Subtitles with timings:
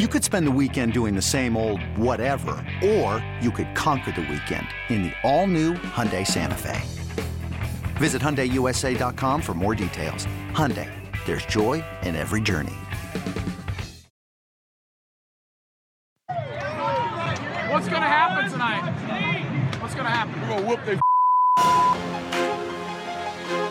[0.00, 4.22] You could spend the weekend doing the same old whatever, or you could conquer the
[4.22, 6.82] weekend in the all-new Hyundai Santa Fe.
[7.94, 10.26] Visit HyundaiUSA.com for more details.
[10.50, 10.90] Hyundai,
[11.26, 12.74] there's joy in every journey.
[17.70, 19.80] What's gonna happen tonight?
[19.80, 20.40] What's gonna happen?
[20.42, 20.98] We're gonna whoop their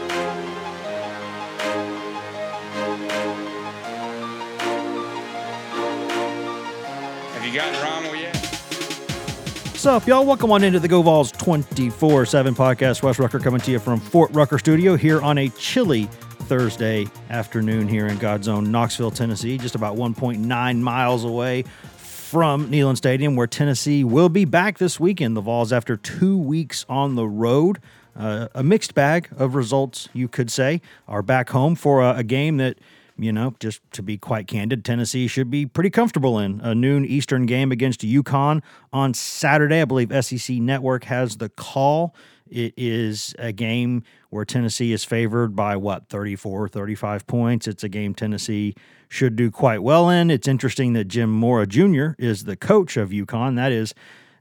[7.41, 8.35] Have you gotten Rommel yet?
[8.35, 10.27] What's up, y'all?
[10.27, 13.01] Welcome on into the Go Vols 24 7 podcast.
[13.01, 17.87] Wes Rucker coming to you from Fort Rucker Studio here on a chilly Thursday afternoon
[17.87, 21.63] here in God's own Knoxville, Tennessee, just about 1.9 miles away
[21.97, 25.35] from Neyland Stadium, where Tennessee will be back this weekend.
[25.35, 27.79] The Vols, after two weeks on the road,
[28.15, 32.23] uh, a mixed bag of results, you could say, are back home for a, a
[32.23, 32.77] game that
[33.21, 37.05] you know, just to be quite candid, Tennessee should be pretty comfortable in a noon
[37.05, 39.81] Eastern game against UConn on Saturday.
[39.81, 42.15] I believe SEC Network has the call.
[42.49, 47.67] It is a game where Tennessee is favored by what, 34, 35 points.
[47.67, 48.73] It's a game Tennessee
[49.07, 50.31] should do quite well in.
[50.31, 52.13] It's interesting that Jim Mora Jr.
[52.17, 53.55] is the coach of UConn.
[53.55, 53.93] That has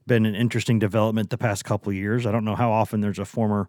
[0.06, 2.24] been an interesting development the past couple years.
[2.24, 3.68] I don't know how often there's a former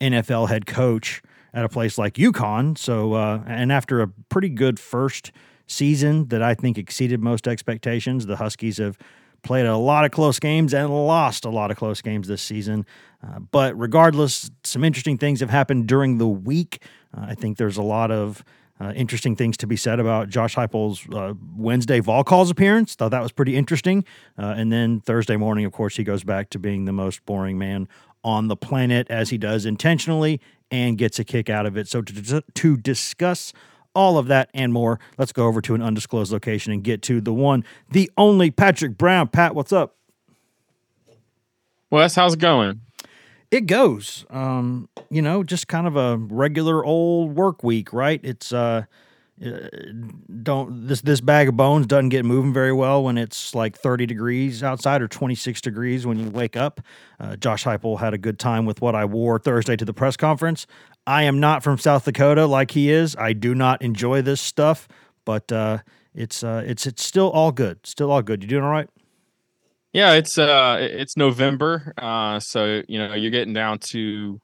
[0.00, 2.76] NFL head coach at a place like UConn.
[2.76, 5.32] So, uh, and after a pretty good first
[5.66, 8.98] season that I think exceeded most expectations, the Huskies have
[9.42, 12.84] played a lot of close games and lost a lot of close games this season.
[13.22, 16.82] Uh, but regardless, some interesting things have happened during the week.
[17.16, 18.44] Uh, I think there's a lot of
[18.80, 22.94] uh, interesting things to be said about Josh Heupel's uh, Wednesday Vol Calls appearance.
[22.94, 24.04] Thought that was pretty interesting.
[24.38, 27.58] Uh, and then Thursday morning, of course, he goes back to being the most boring
[27.58, 27.88] man
[28.24, 30.40] on the planet as he does intentionally
[30.70, 31.88] and gets a kick out of it.
[31.88, 33.52] So, to, to discuss
[33.94, 37.20] all of that and more, let's go over to an undisclosed location and get to
[37.20, 39.28] the one, the only Patrick Brown.
[39.28, 39.96] Pat, what's up?
[41.90, 42.82] Wes, how's it going?
[43.50, 44.26] It goes.
[44.28, 48.20] Um, you know, just kind of a regular old work week, right?
[48.22, 48.84] It's uh
[49.40, 54.06] don't this this bag of bones doesn't get moving very well when it's like 30
[54.06, 56.80] degrees outside or 26 degrees when you wake up.
[57.20, 60.16] Uh, Josh Heupel had a good time with what I wore Thursday to the press
[60.16, 60.66] conference.
[61.06, 63.14] I am not from South Dakota like he is.
[63.16, 64.88] I do not enjoy this stuff,
[65.24, 65.78] but uh,
[66.14, 67.86] it's uh, it's it's still all good.
[67.86, 68.42] Still all good.
[68.42, 68.90] You doing all right?
[69.92, 71.94] Yeah, it's uh it's November.
[71.96, 74.40] Uh so you know, you're getting down to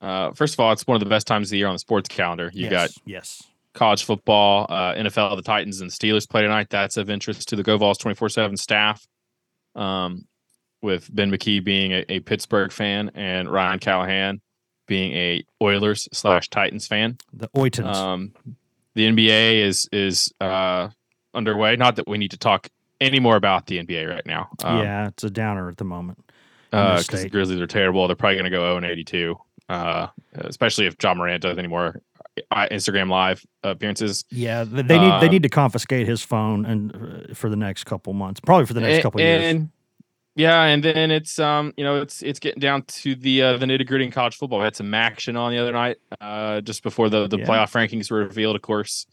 [0.00, 1.78] uh first of all, it's one of the best times of the year on the
[1.78, 2.50] sports calendar.
[2.52, 3.42] You yes, got yes
[3.76, 6.68] college football, uh, NFL, the Titans and Steelers play tonight.
[6.70, 9.06] That's of interest to the Go Vols 24 7 staff.
[9.76, 10.24] Um,
[10.82, 14.40] with Ben McKee being a, a, Pittsburgh fan and Ryan Callahan
[14.86, 17.18] being a Oilers slash Titans fan.
[17.32, 17.94] The Oitons.
[17.94, 18.32] Um,
[18.94, 20.88] the NBA is is uh,
[21.34, 21.76] underway.
[21.76, 22.68] Not that we need to talk
[23.00, 24.48] any more about the NBA right now.
[24.64, 26.18] Um, yeah, it's a downer at the moment.
[26.70, 28.06] Because uh, the Grizzlies are terrible.
[28.06, 29.36] They're probably going to go 0 and 82.
[29.68, 32.00] Uh, especially if Ja Morant does any more
[32.52, 34.24] Instagram live appearances.
[34.30, 37.84] Yeah, they need uh, they need to confiscate his phone and uh, for the next
[37.84, 39.44] couple months, probably for the next and, couple years.
[39.44, 39.70] And
[40.34, 43.66] yeah, and then it's um you know it's it's getting down to the uh, the
[43.66, 44.58] nitty gritty in college football.
[44.58, 47.46] We had some action on the other night, uh, just before the the yeah.
[47.46, 48.54] playoff rankings were revealed.
[48.54, 49.06] Of course,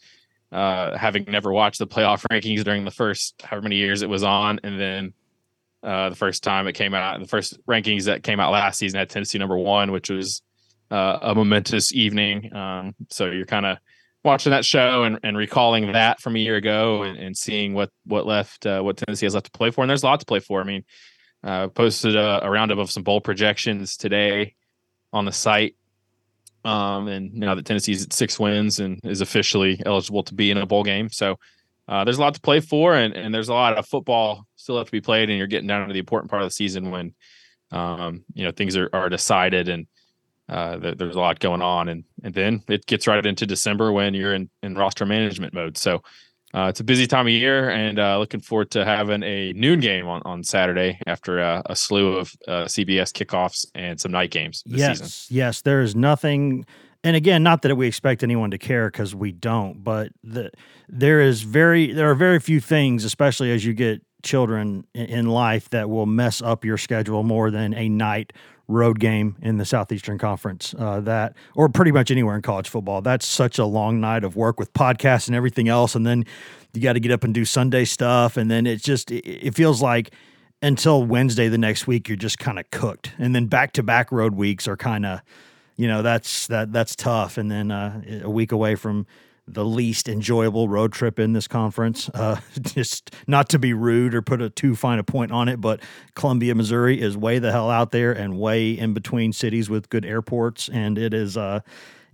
[0.51, 4.23] uh, having never watched the playoff rankings during the first however many years it was
[4.23, 5.13] on, and then
[5.81, 8.99] uh, the first time it came out, the first rankings that came out last season
[8.99, 10.41] had Tennessee number one, which was
[10.91, 12.53] uh, a momentous evening.
[12.53, 13.77] Um, so you're kind of
[14.23, 17.89] watching that show and, and recalling that from a year ago and, and seeing what
[18.05, 19.81] what left uh, what Tennessee has left to play for.
[19.81, 20.61] And there's a lot to play for.
[20.61, 20.83] I mean,
[21.43, 24.55] uh, posted a, a roundup of some bowl projections today
[25.11, 25.75] on the site.
[26.65, 30.57] Um, and now that Tennessee's at six wins and is officially eligible to be in
[30.57, 31.37] a bowl game, so
[31.87, 34.75] uh, there's a lot to play for, and, and there's a lot of football still
[34.75, 36.91] left to be played, and you're getting down to the important part of the season
[36.91, 37.13] when
[37.71, 39.87] um, you know things are, are decided and
[40.49, 44.13] uh, there's a lot going on, and and then it gets right into December when
[44.13, 45.77] you're in in roster management mode.
[45.77, 46.03] So
[46.53, 49.79] uh, it's a busy time of year, and uh, looking forward to having a noon
[49.79, 54.31] game on on Saturday after a, a slew of uh, CBS kickoffs and some night
[54.31, 54.63] games.
[54.65, 55.35] yes, season.
[55.35, 56.65] yes, there is nothing
[57.03, 60.51] and again, not that we expect anyone to care because we don't, but the,
[60.87, 65.69] there is very there are very few things, especially as you get children in life,
[65.71, 68.31] that will mess up your schedule more than a night
[68.67, 70.73] road game in the Southeastern Conference.
[70.77, 73.01] Uh, that or pretty much anywhere in college football.
[73.01, 76.25] That's such a long night of work with podcasts and everything else, and then
[76.73, 79.81] you got to get up and do Sunday stuff, and then it's just it, feels
[79.81, 80.13] like
[80.61, 84.11] until Wednesday the next week you're just kind of cooked, and then back to back
[84.11, 85.21] road weeks are kind of
[85.75, 87.37] you know that's that that's tough.
[87.37, 89.05] And then uh, a week away from
[89.47, 92.09] the least enjoyable road trip in this conference.
[92.09, 95.59] Uh, just not to be rude or put a too fine a point on it,
[95.59, 95.81] but
[96.15, 100.05] Columbia, Missouri is way the hell out there and way in between cities with good
[100.05, 101.37] airports, and it is.
[101.37, 101.61] Uh,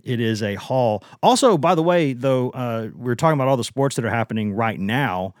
[0.02, 1.04] it is a haul.
[1.22, 4.54] Also, by the way, though, uh, we're talking about all the sports that are happening
[4.54, 5.34] right now.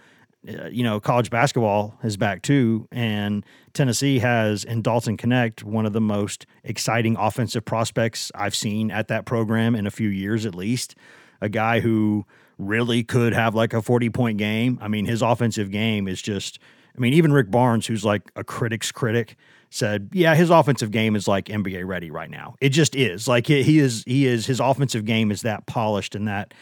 [0.46, 5.86] Uh, you know, college basketball is back too, and Tennessee has in Dalton Knecht one
[5.86, 10.46] of the most exciting offensive prospects I've seen at that program in a few years
[10.46, 10.94] at least.
[11.40, 12.26] A guy who
[12.58, 14.78] really could have like a 40 point game.
[14.80, 16.58] I mean, his offensive game is just,
[16.96, 19.36] I mean, even Rick Barnes, who's like a critic's critic,
[19.70, 22.56] said, yeah, his offensive game is like NBA ready right now.
[22.60, 23.26] It just is.
[23.26, 26.52] Like he is, he is, his offensive game is that polished and that,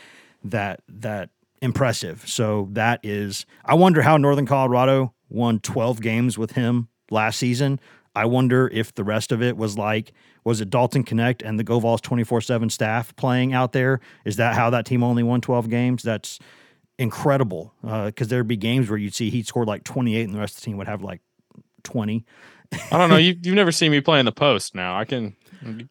[0.45, 1.31] that, that
[1.61, 2.29] impressive.
[2.29, 7.81] So that is, I wonder how Northern Colorado won 12 games with him last season.
[8.19, 10.12] I wonder if the rest of it was like,
[10.43, 14.00] was it Dalton Knecht and the GoVols 24 7 staff playing out there?
[14.25, 16.03] Is that how that team only won 12 games?
[16.03, 16.41] That's
[16.99, 20.41] incredible because uh, there'd be games where you'd see he'd scored like 28 and the
[20.41, 21.20] rest of the team would have like
[21.85, 22.25] 20.
[22.91, 23.17] I don't know.
[23.29, 24.99] You, you've never seen me play in the post now.
[24.99, 25.37] I can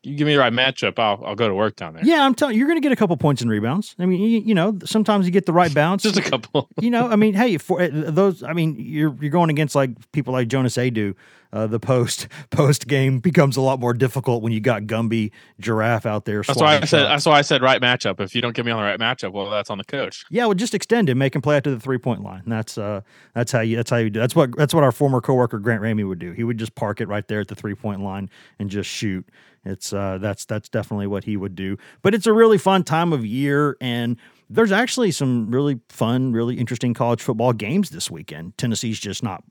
[0.01, 2.05] you give me the right matchup, I'll I'll go to work down there.
[2.05, 3.95] Yeah, I'm telling you, you're going to get a couple points in rebounds.
[3.99, 6.03] I mean, you, you know, sometimes you get the right bounce.
[6.03, 6.69] Just a couple.
[6.79, 9.89] you know, I mean, hey, for uh, those, I mean, you're you're going against like
[10.11, 11.15] people like Jonas Aidoo.
[11.51, 16.05] Uh, the post post game becomes a lot more difficult when you got Gumby Giraffe
[16.05, 16.41] out there.
[16.43, 17.05] That's why I said.
[17.05, 18.19] That's why I said right matchup.
[18.19, 20.25] If you don't get me on the right matchup, well, that's on the coach.
[20.29, 22.43] Yeah, well, just extend him, make him play out to the three point line.
[22.45, 23.01] That's uh,
[23.33, 24.19] that's how you that's how you do.
[24.19, 26.31] That's what that's what our former coworker Grant Ramey would do.
[26.31, 28.29] He would just park it right there at the three point line
[28.59, 29.27] and just shoot.
[29.65, 31.77] It's uh, that's that's definitely what he would do.
[32.01, 34.17] But it's a really fun time of year, and
[34.49, 38.57] there's actually some really fun, really interesting college football games this weekend.
[38.57, 39.43] Tennessee's just not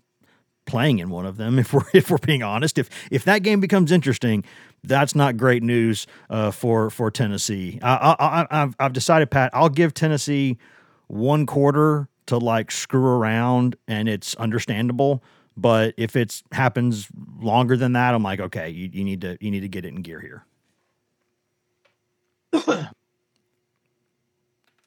[0.66, 1.58] playing in one of them.
[1.66, 4.44] If we're if we're being honest, if if that game becomes interesting,
[4.84, 7.78] that's not great news uh, for for Tennessee.
[7.82, 9.50] I, I, I've I've decided, Pat.
[9.54, 10.58] I'll give Tennessee
[11.06, 15.22] one quarter to like screw around, and it's understandable.
[15.56, 17.08] But if it happens
[17.40, 19.88] longer than that, I'm like, okay, you, you need to you need to get it
[19.88, 20.44] in gear here.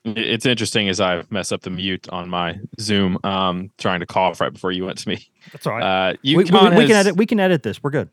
[0.06, 4.40] it's interesting as I mess up the mute on my Zoom, um, trying to cough
[4.40, 5.30] right before you went to me.
[5.51, 6.12] That's all right.
[6.12, 7.16] Uh, we, we, we, has, can edit.
[7.18, 7.84] We can edit this.
[7.84, 8.10] We're good.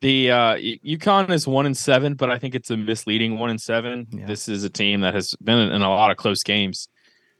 [0.00, 3.58] The uh, UConn is one in seven, but I think it's a misleading one in
[3.58, 4.06] seven.
[4.10, 4.26] Yeah.
[4.26, 6.88] This is a team that has been in a lot of close games,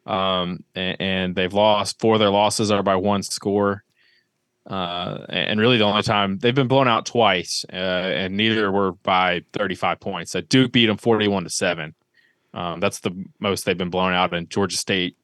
[0.06, 2.00] um, and, and they've lost.
[2.00, 3.84] Four of their losses are by one score.
[4.66, 8.92] Uh, and really the only time they've been blown out twice, uh, and neither were
[8.92, 10.34] by 35 points.
[10.34, 11.94] Uh, Duke beat them 41 to seven.
[12.54, 13.10] Um, that's the
[13.40, 14.32] most they've been blown out.
[14.32, 15.16] And Georgia State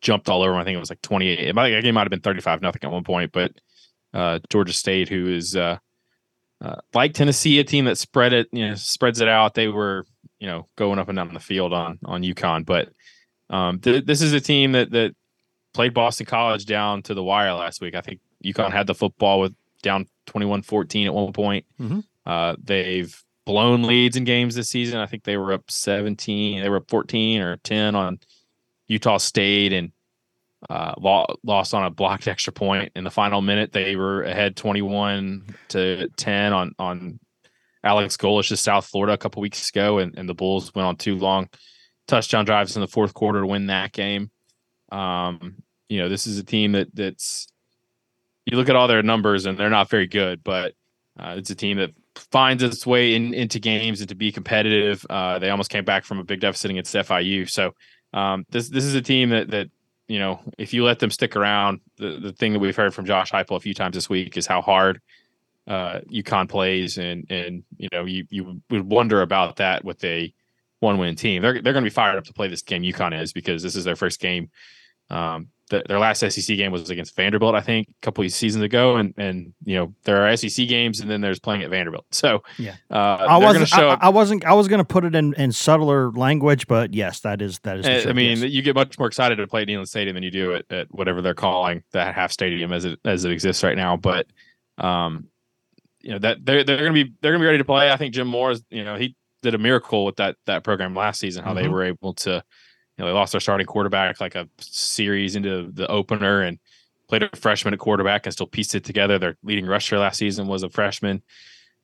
[0.00, 0.52] jumped all over.
[0.52, 0.60] Them.
[0.60, 1.38] I think it was like 28.
[1.38, 3.52] It might, game might have been 35 nothing at one point, but
[4.12, 5.78] uh, Georgia State, who is uh,
[6.60, 9.54] uh, like Tennessee, a team that spread it, you know, spreads it out.
[9.54, 10.04] They were,
[10.38, 12.90] you know, going up and down the field on on UConn, but
[13.48, 15.14] um, th- this is a team that that
[15.72, 17.94] played Boston College down to the wire last week.
[17.94, 21.66] I think UConn had the football with down 21-14 at one point.
[21.80, 22.00] Mm-hmm.
[22.24, 24.98] Uh, they've blown leads in games this season.
[24.98, 28.18] I think they were up 17, they were up 14 or 10 on
[28.88, 29.92] Utah State and
[30.70, 30.94] uh,
[31.42, 33.72] lost on a blocked extra point in the final minute.
[33.72, 37.18] They were ahead 21 to 10 on on
[37.84, 41.16] Alex Golesh's South Florida a couple weeks ago, and, and the Bulls went on two
[41.16, 41.48] long
[42.06, 44.30] touchdown drives in the fourth quarter to win that game.
[44.90, 45.56] Um,
[45.88, 47.48] you know, this is a team that that's
[48.46, 50.74] you look at all their numbers and they're not very good, but
[51.18, 55.04] uh, it's a team that finds its way in, into games and to be competitive.
[55.08, 57.48] Uh, they almost came back from a big deficit against FIU.
[57.48, 57.74] So
[58.12, 59.70] um, this this is a team that that
[60.08, 63.06] you know if you let them stick around, the the thing that we've heard from
[63.06, 65.00] Josh Heupel a few times this week is how hard
[65.66, 70.32] uh, UConn plays, and and you know you you would wonder about that with a
[70.80, 71.42] one win team.
[71.42, 72.82] They're they're going to be fired up to play this game.
[72.82, 74.50] UConn is because this is their first game.
[75.08, 78.62] Um, the, their last SEC game was against Vanderbilt, I think, a couple of seasons
[78.62, 82.04] ago, and and you know there are SEC games, and then there's playing at Vanderbilt.
[82.10, 85.32] So yeah, uh, I wasn't I, I, wasn't I was going to put it in,
[85.34, 88.06] in subtler language, but yes, that is that is.
[88.06, 88.50] I, I mean, yes.
[88.50, 90.94] you get much more excited to play at Neyland Stadium than you do at, at
[90.94, 93.96] whatever they're calling that half stadium as it as it exists right now.
[93.96, 94.26] But
[94.76, 95.28] um,
[96.02, 97.90] you know that they're they're going to be they're going to be ready to play.
[97.90, 100.94] I think Jim Mora is you know he did a miracle with that that program
[100.94, 101.42] last season.
[101.42, 101.62] How mm-hmm.
[101.62, 102.44] they were able to,
[102.96, 106.58] you know, they lost their starting quarterback like a series into the opener and
[107.08, 109.18] played a freshman at quarterback and still pieced it together.
[109.18, 111.22] Their leading rusher last season was a freshman.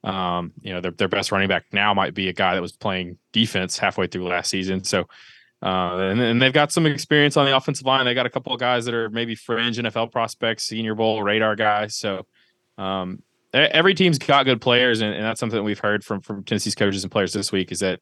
[0.05, 2.73] Um, you know, their their best running back now might be a guy that was
[2.73, 4.85] playing defense halfway through last season.
[4.85, 5.07] So
[5.61, 8.05] uh, and, and they've got some experience on the offensive line.
[8.05, 11.57] They got a couple of guys that are maybe fringe NFL prospects, Senior Bowl radar
[11.57, 11.97] guys.
[11.97, 12.27] So
[12.77, 13.23] um,
[13.53, 16.77] every team's got good players, and, and, that's something that we've heard from from Tennessee's
[16.77, 18.01] coaches and players this week is that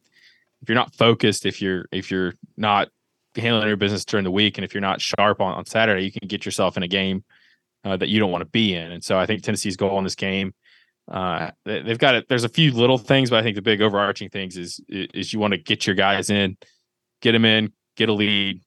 [0.60, 2.88] if you're not focused, if you're if you're not
[3.36, 6.12] handling your business during the week, and if you're not sharp on, on Saturday, you
[6.12, 7.24] can get yourself in a game
[7.84, 8.92] uh, that you don't want to be in.
[8.92, 10.54] And so I think Tennessee's goal in this game.
[11.08, 12.28] Uh, they've got it.
[12.28, 15.38] There's a few little things, but I think the big overarching things is is you
[15.38, 16.56] want to get your guys in
[17.20, 18.60] get them in, get a lead,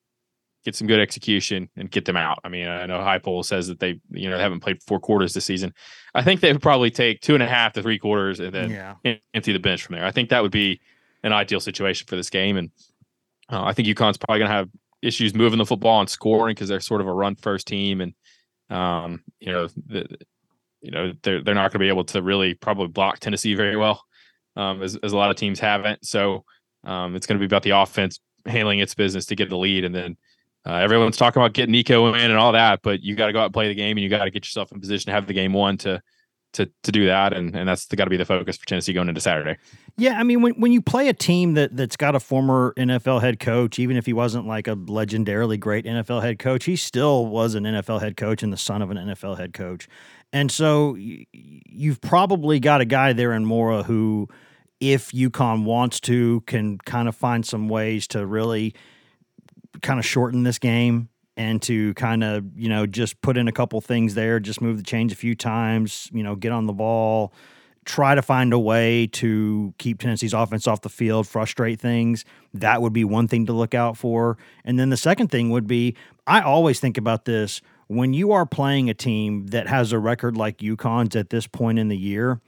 [0.65, 2.39] get some good execution, and get them out.
[2.43, 5.33] I mean, I know Heupel says that they, you know, they haven't played four quarters
[5.33, 5.73] this season.
[6.13, 8.71] I think they would probably take two and a half to three quarters and then
[8.71, 9.15] yeah.
[9.33, 10.05] empty the bench from there.
[10.05, 10.81] I think that would be
[11.23, 12.57] an ideal situation for this game.
[12.57, 12.71] And
[13.51, 14.69] uh, I think UConn's probably going to have
[15.01, 18.01] issues moving the football and scoring because they're sort of a run first team.
[18.01, 18.13] And,
[18.69, 20.05] um, you know, the,
[20.81, 23.75] you know, they're, they're not going to be able to really probably block Tennessee very
[23.75, 24.03] well,
[24.55, 26.05] um, as, as a lot of teams haven't.
[26.05, 26.43] So
[26.83, 29.83] um, it's going to be about the offense handling its business to get the lead.
[29.83, 30.17] And then
[30.65, 33.39] uh, everyone's talking about getting Nico in and all that, but you got to go
[33.39, 35.27] out and play the game and you got to get yourself in position to have
[35.27, 36.01] the game won to
[36.53, 37.33] to to do that.
[37.33, 39.57] And and that's got to be the focus for Tennessee going into Saturday.
[39.97, 43.21] Yeah, I mean when when you play a team that that's got a former NFL
[43.21, 47.27] head coach, even if he wasn't like a legendarily great NFL head coach, he still
[47.27, 49.87] was an NFL head coach and the son of an NFL head coach.
[50.31, 54.27] And so you've probably got a guy there in Mora who
[54.79, 58.73] if UConn wants to, can kind of find some ways to really
[59.81, 63.51] kind of shorten this game and to kind of, you know, just put in a
[63.53, 66.73] couple things there, just move the change a few times, you know, get on the
[66.73, 67.31] ball,
[67.85, 72.25] try to find a way to keep Tennessee's offense off the field, frustrate things.
[72.53, 74.37] That would be one thing to look out for.
[74.65, 75.95] And then the second thing would be
[76.27, 80.35] I always think about this when you are playing a team that has a record
[80.35, 82.41] like UConn's at this point in the year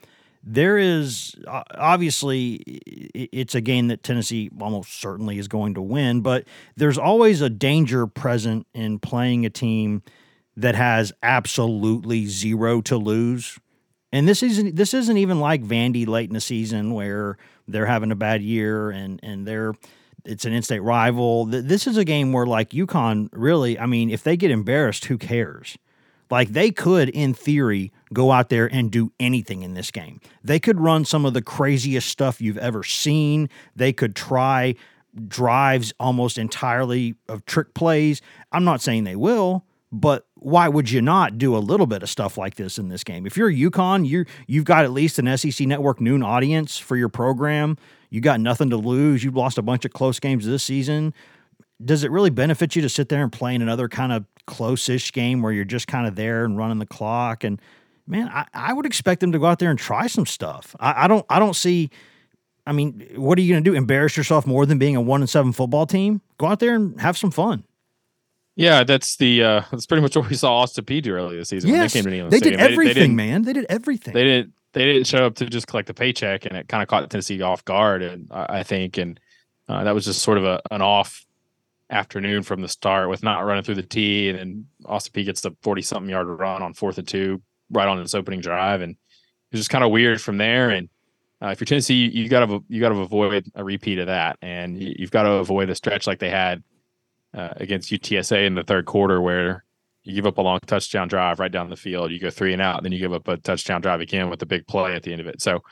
[0.44, 2.56] there is obviously
[3.14, 6.46] it's a game that Tennessee almost certainly is going to win, but
[6.76, 10.02] there's always a danger present in playing a team
[10.58, 13.60] that has absolutely zero to lose.
[14.12, 18.12] And this isn't this isn't even like Vandy late in the season where they're having
[18.12, 19.74] a bad year and and they're
[20.26, 21.46] it's an in-state rival.
[21.46, 25.18] This is a game where like UConn really, I mean, if they get embarrassed, who
[25.18, 25.78] cares?
[26.32, 30.22] Like they could, in theory, go out there and do anything in this game.
[30.44, 33.50] They could run some of the craziest stuff you've ever seen.
[33.76, 34.76] They could try
[35.28, 38.22] drives almost entirely of trick plays.
[38.54, 42.10] I'm not saying they will, but why would you not do a little bit of
[42.10, 43.26] stuff like this in this game?
[43.26, 46.96] If you're a UConn, you you've got at least an SEC Network noon audience for
[46.96, 47.78] your program.
[48.10, 49.22] You got nothing to lose.
[49.22, 51.14] You've lost a bunch of close games this season
[51.86, 55.12] does it really benefit you to sit there and play in another kind of close-ish
[55.14, 57.44] game where you're just kind of there and running the clock?
[57.44, 57.62] And
[58.08, 60.76] man, I, I would expect them to go out there and try some stuff.
[60.80, 61.90] I, I don't I don't see.
[62.68, 63.76] I mean, what are you going to do?
[63.76, 66.22] Embarrass yourself more than being a one and seven football team?
[66.38, 67.64] Go out there and have some fun.
[68.56, 71.50] Yeah, that's the uh that's pretty much what we saw Austin Peay do earlier this
[71.50, 71.70] season.
[71.70, 72.40] Yes, they, came to Neil's game.
[72.40, 73.42] they did everything, they, they man.
[73.44, 74.14] They did everything.
[74.14, 76.88] They didn't they didn't show up to just collect the paycheck, and it kind of
[76.88, 78.02] caught Tennessee off guard.
[78.02, 79.20] And I think, and
[79.68, 81.26] uh, that was just sort of a, an off
[81.92, 85.42] afternoon from the start with not running through the tee, and then Austin Peay gets
[85.42, 88.96] the forty something yard run on fourth and two right on his opening drive, and
[89.52, 90.70] it's just kind of weird from there.
[90.70, 90.90] And
[91.42, 94.08] uh, if you're Tennessee, you, you got to you got to avoid a repeat of
[94.08, 96.64] that, and you, have got to avoid a stretch like they had
[97.34, 99.66] uh, against UTSA in the third quarter, where
[100.04, 102.62] you give up a long touchdown drive right down the field, you go three and
[102.62, 105.04] out, and then you give up a touchdown drive again with a big play at
[105.04, 105.42] the end of it.
[105.42, 105.64] So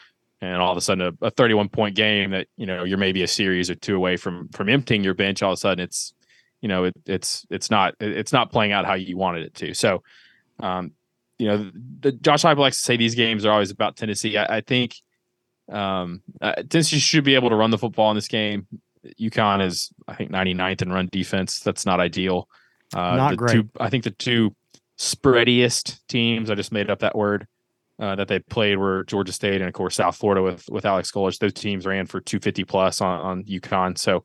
[0.41, 3.23] and all of a sudden a, a 31 point game that you know you're maybe
[3.23, 6.13] a series or two away from from emptying your bench all of a sudden it's
[6.61, 9.73] you know it, it's it's not it's not playing out how you wanted it to.
[9.73, 10.03] So
[10.59, 10.91] um
[11.37, 14.37] you know the, josh Heupel likes to say these games are always about tennessee.
[14.37, 14.95] I, I think
[15.71, 18.67] um uh, tennessee should be able to run the football in this game.
[19.19, 21.59] UConn is i think 99th in run defense.
[21.59, 22.47] That's not ideal.
[22.93, 23.53] Uh not the great.
[23.53, 24.55] two i think the two
[24.97, 27.47] spreadiest teams i just made up that word
[27.99, 31.11] uh, that they played were Georgia State and of course South Florida with with Alex
[31.11, 31.39] Golesh.
[31.39, 33.97] Those teams ran for 250 plus on on UConn.
[33.97, 34.23] So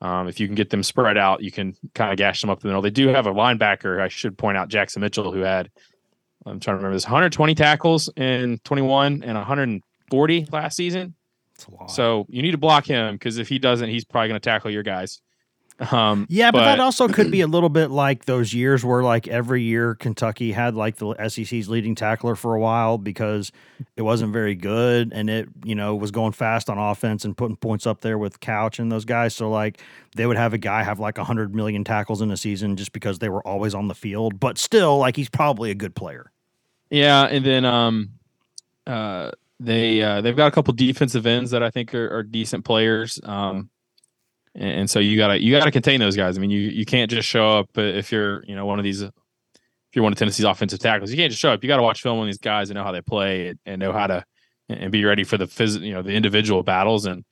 [0.00, 2.58] um, if you can get them spread out, you can kind of gash them up
[2.58, 2.82] in the middle.
[2.82, 4.00] They do have a linebacker.
[4.00, 5.70] I should point out Jackson Mitchell, who had
[6.44, 11.14] I'm trying to remember this 120 tackles in 21 and 140 last season.
[11.86, 14.70] So you need to block him because if he doesn't, he's probably going to tackle
[14.70, 15.20] your guys.
[15.90, 19.02] Um, yeah, but, but, that also could be a little bit like those years where,
[19.02, 23.50] like, every year Kentucky had like the SEC's leading tackler for a while because
[23.96, 27.56] it wasn't very good and it, you know, was going fast on offense and putting
[27.56, 29.34] points up there with Couch and those guys.
[29.34, 29.80] So, like,
[30.14, 33.18] they would have a guy have like 100 million tackles in a season just because
[33.18, 34.38] they were always on the field.
[34.38, 36.30] But still, like, he's probably a good player.
[36.90, 37.24] Yeah.
[37.24, 38.10] And then, um,
[38.86, 39.30] uh,
[39.64, 43.20] they uh, they've got a couple defensive ends that I think are, are decent players.
[43.22, 43.70] Um,
[44.54, 46.36] and, so you gotta you gotta contain those guys.
[46.36, 49.02] I mean, you you can't just show up if you're you know one of these
[49.02, 49.12] if
[49.94, 51.10] you're one of Tennessee's offensive tackles.
[51.10, 51.62] You can't just show up.
[51.62, 53.92] You got to watch film on these guys and know how they play and know
[53.92, 54.24] how to
[54.68, 57.06] and be ready for the phys- you know the individual battles.
[57.06, 57.24] And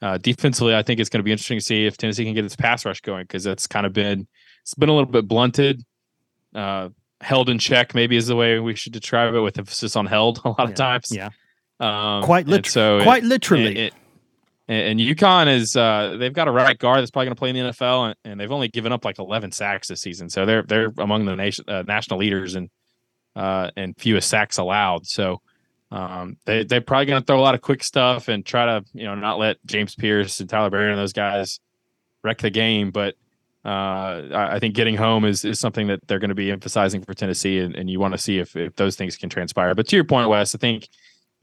[0.00, 2.44] uh, defensively, I think it's going to be interesting to see if Tennessee can get
[2.44, 4.26] its pass rush going because that's kind of been
[4.62, 5.82] it's been a little bit blunted.
[6.54, 6.90] Uh,
[7.22, 10.40] held in check maybe is the way we should describe it with emphasis on held
[10.44, 10.64] a lot yeah.
[10.64, 11.28] of times yeah
[11.80, 13.94] um, quite literally so quite it, literally it,
[14.68, 17.50] and, and UConn is uh, they've got a right guard that's probably going to play
[17.50, 20.46] in the NFL, and, and, they've only given up like 11 sacks this season, so
[20.46, 22.70] they're they're among the nation uh, national leaders and
[23.34, 25.06] uh, and fewest sacks allowed.
[25.06, 25.40] So
[25.90, 28.84] um, they they're probably going to throw a lot of quick stuff and try to
[28.94, 31.60] you know not let James Pearce and Tyler Baron and those guys
[32.22, 32.90] wreck the game.
[32.90, 33.14] But
[33.64, 37.14] uh, I think getting home is, is something that they're going to be emphasizing for
[37.14, 39.74] Tennessee, and, and you want to see if, if those things can transpire.
[39.74, 40.88] But to your point, Wes, I think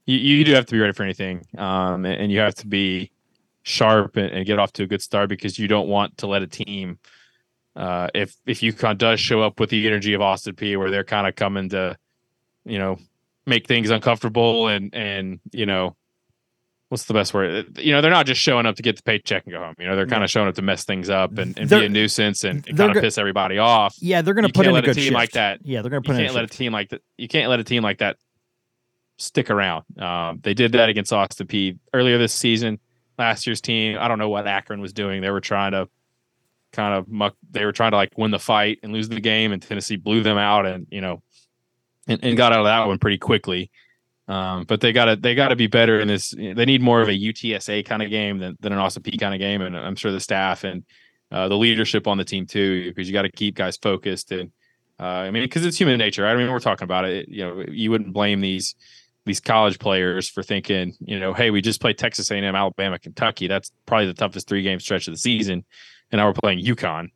[0.06, 2.68] you, you do have to be ready for anything, um, and, and, you have to
[2.68, 3.12] be
[3.64, 6.42] sharp and, and, get off to a good start because you don't want to let
[6.42, 7.00] a team,
[7.76, 11.04] uh, if if UConn does show up with the energy of Austin Peay, where they're
[11.04, 11.98] kind of coming to,
[12.66, 12.98] you know,
[13.46, 15.96] make things uncomfortable and and you know,
[16.90, 17.78] what's the best word?
[17.78, 19.76] You know, they're not just showing up to get the paycheck and go home.
[19.78, 21.90] You know, they're kind of showing up to mess things up and, and be a
[21.90, 23.96] nuisance and, and kind of go- piss everybody off.
[24.00, 25.14] Yeah, they're going to put in a good team shift.
[25.14, 25.60] like that.
[25.64, 26.18] Yeah, they're going to put.
[26.18, 26.54] You can't let shift.
[26.56, 27.02] a team like that.
[27.18, 28.18] You can't let a team like that
[29.20, 29.86] stick around.
[30.00, 32.80] Um, they did that against Austin Peay earlier this season.
[33.18, 35.22] Last year's team, I don't know what Akron was doing.
[35.22, 35.90] They were trying to
[36.72, 37.36] kind of muck.
[37.52, 40.24] They were trying to like win the fight and lose the game, and Tennessee blew
[40.24, 41.22] them out, and you know,
[42.08, 43.72] and, and got out of that one pretty quickly.
[44.28, 46.32] Um, but they got to they got to be better in this.
[46.32, 49.34] They need more of a UTSA kind of game than, than an Austin Peay kind
[49.34, 50.84] of game, and I'm sure the staff and
[51.32, 54.52] uh, the leadership on the team too, because you got to keep guys focused and.
[55.02, 56.24] Uh, I mean, because it's human nature.
[56.24, 56.34] Right?
[56.34, 57.30] I mean, we're talking about it.
[57.30, 58.76] You know, you wouldn't blame these
[59.30, 63.48] these college players for thinking, you know, hey, we just played Texas A&M, Alabama, Kentucky.
[63.48, 65.64] That's probably the toughest three game stretch of the season,
[66.12, 67.10] and now we're playing UConn.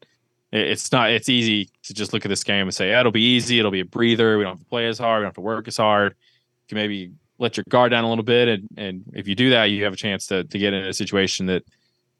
[0.51, 1.09] It's not.
[1.09, 3.57] It's easy to just look at this game and say, it'll be easy.
[3.57, 4.37] It'll be a breather.
[4.37, 5.19] We don't have to play as hard.
[5.19, 6.13] We don't have to work as hard.
[6.13, 9.49] You can maybe let your guard down a little bit, and and if you do
[9.49, 11.63] that, you have a chance to to get in a situation that.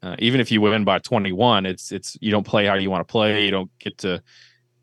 [0.02, 3.00] Uh, even if you win by 21, it's it's you don't play how you want
[3.00, 3.46] to play.
[3.46, 4.22] You don't get to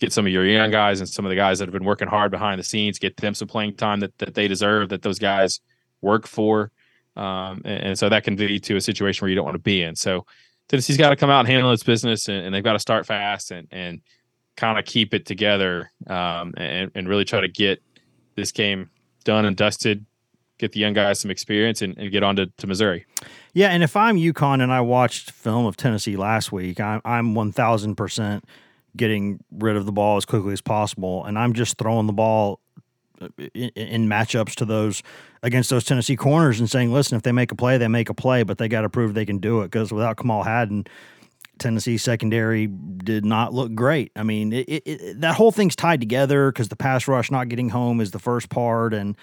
[0.01, 2.07] get some of your young guys and some of the guys that have been working
[2.07, 5.19] hard behind the scenes, get them some playing time that, that they deserve, that those
[5.19, 5.61] guys
[6.01, 6.71] work for.
[7.15, 9.59] Um, and, and, so that can lead to a situation where you don't want to
[9.59, 9.95] be in.
[9.95, 10.25] So
[10.67, 13.05] Tennessee's got to come out and handle its business, and, and they've got to start
[13.05, 14.01] fast and and
[14.55, 17.83] kind of keep it together, um, and and really try to get
[18.35, 18.89] this game
[19.25, 20.05] done and dusted.
[20.57, 23.05] Get the young guys some experience and, and get on to, to Missouri.
[23.53, 27.35] Yeah, and if I'm UConn and I watched film of Tennessee last week, I'm I'm
[27.35, 28.45] one thousand percent
[28.95, 31.25] getting rid of the ball as quickly as possible.
[31.25, 32.59] And I'm just throwing the ball
[33.21, 35.03] uh, in, in, matchups to those
[35.43, 38.13] against those Tennessee corners and saying, listen, if they make a play, they make a
[38.13, 40.85] play, but they got to prove they can do it because without Kamal Hadden,
[41.61, 44.11] Tennessee secondary did not look great.
[44.15, 47.69] I mean, it, it, that whole thing's tied together because the pass rush not getting
[47.69, 49.15] home is the first part, and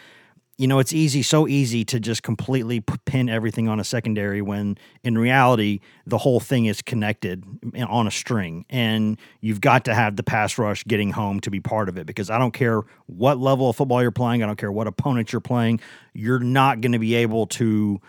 [0.59, 4.77] you know, it's easy, so easy to just completely pin everything on a secondary when
[5.05, 7.44] in reality, the whole thing is connected
[7.88, 8.64] on a string.
[8.68, 12.07] And you've got to have the pass rush getting home to be part of it
[12.07, 15.33] because I don't care what level of football you're playing, I don't care what opponent
[15.33, 15.79] you're playing,
[16.12, 18.01] you're not going to be able to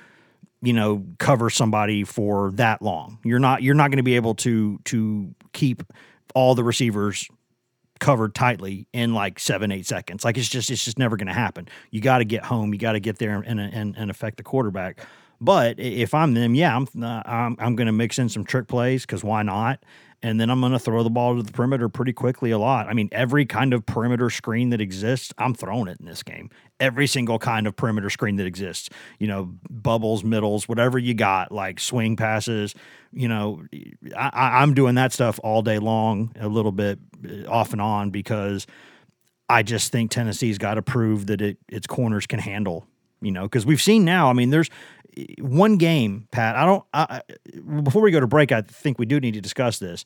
[0.62, 4.36] you know cover somebody for that long you're not you're not going to be able
[4.36, 5.84] to to keep
[6.36, 7.30] all the receivers
[8.00, 10.24] covered tightly in like seven, eight seconds.
[10.24, 11.68] Like it's just it's just never going to happen.
[11.92, 12.74] You got to get home.
[12.74, 15.06] You got to get there and, and and affect the quarterback.
[15.42, 18.68] But if I'm them, yeah, I'm uh, I'm, I'm going to mix in some trick
[18.68, 19.80] plays because why not?
[20.22, 22.88] And then I'm going to throw the ball to the perimeter pretty quickly a lot.
[22.88, 26.50] I mean, every kind of perimeter screen that exists, I'm throwing it in this game.
[26.80, 31.54] Every single kind of perimeter screen that exists, you know, bubbles, middles, whatever you got,
[31.54, 32.76] like swing passes,
[33.14, 33.64] you know,
[34.16, 38.10] I, I'm doing that stuff all day long, a little bit uh, off and on
[38.10, 38.68] because
[39.48, 42.89] I just think Tennessee's got to prove that it its corners can handle.
[43.22, 44.30] You know, because we've seen now.
[44.30, 44.70] I mean, there's
[45.18, 46.56] eh, one game, Pat.
[46.56, 46.84] I don't.
[46.94, 47.22] I,
[47.84, 50.06] before we go to break, I think we do need to discuss this.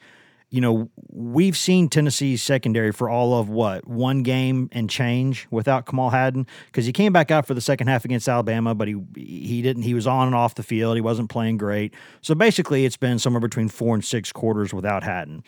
[0.54, 5.88] you know, we've seen Tennessee's secondary for all of what one game and change without
[5.88, 8.95] Kamal Hadden because he came back out for the second half against Alabama, but he
[9.15, 9.82] he didn't.
[9.82, 10.95] He was on and off the field.
[10.95, 11.95] He wasn't playing great.
[12.21, 15.43] So basically, it's been somewhere between four and six quarters without Hadden.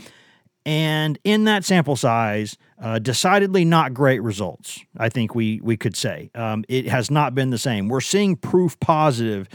[0.65, 4.81] And in that sample size, uh, decidedly not great results.
[4.97, 7.87] I think we we could say um, it has not been the same.
[7.87, 9.47] We're seeing proof positive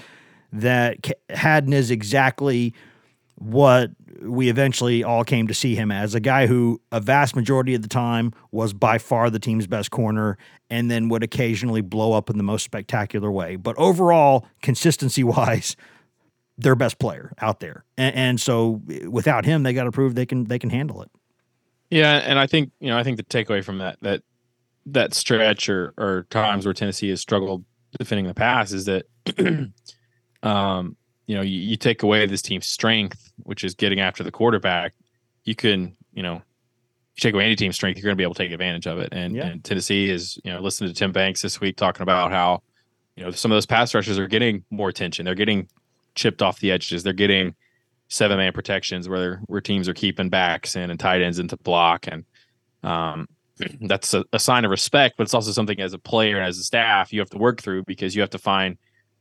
[0.52, 2.74] that Hadden is exactly
[3.36, 3.90] what
[4.22, 7.80] we eventually all came to see him as a guy who a vast majority of
[7.82, 10.36] the time was by far the team's best corner
[10.68, 15.74] and then would occasionally blow up in the most spectacular way but overall consistency wise
[16.62, 20.26] their best player out there and, and so without him they got to prove they
[20.26, 21.10] can they can handle it
[21.90, 24.22] yeah and i think you know i think the takeaway from that that
[24.86, 27.64] that stretch or or times where tennessee has struggled
[27.98, 29.06] defending the pass is that
[30.42, 30.96] um
[31.30, 34.94] you know, you, you take away this team's strength, which is getting after the quarterback,
[35.44, 38.34] you can, you know, you take away any team's strength, you're going to be able
[38.34, 39.10] to take advantage of it.
[39.12, 39.46] And, yeah.
[39.46, 42.64] and Tennessee is, you know, listening to Tim Banks this week talking about how,
[43.14, 45.24] you know, some of those pass rushers are getting more attention.
[45.24, 45.68] They're getting
[46.20, 47.02] chipped off the edges.
[47.02, 47.54] They're getting
[48.08, 52.06] seven man protections where where teams are keeping backs in and tight ends into block.
[52.06, 52.24] And
[52.82, 53.26] um,
[53.80, 56.58] that's a, a sign of respect, but it's also something as a player and as
[56.58, 58.76] a staff you have to work through because you have to find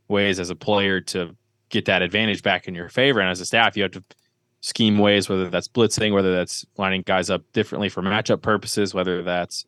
[0.10, 1.36] ways as a player to
[1.70, 3.20] get that advantage back in your favor.
[3.20, 4.04] And as a staff, you have to
[4.62, 9.24] scheme ways, whether that's blitzing, whether that's lining guys up differently for matchup purposes, whether
[9.24, 9.66] that's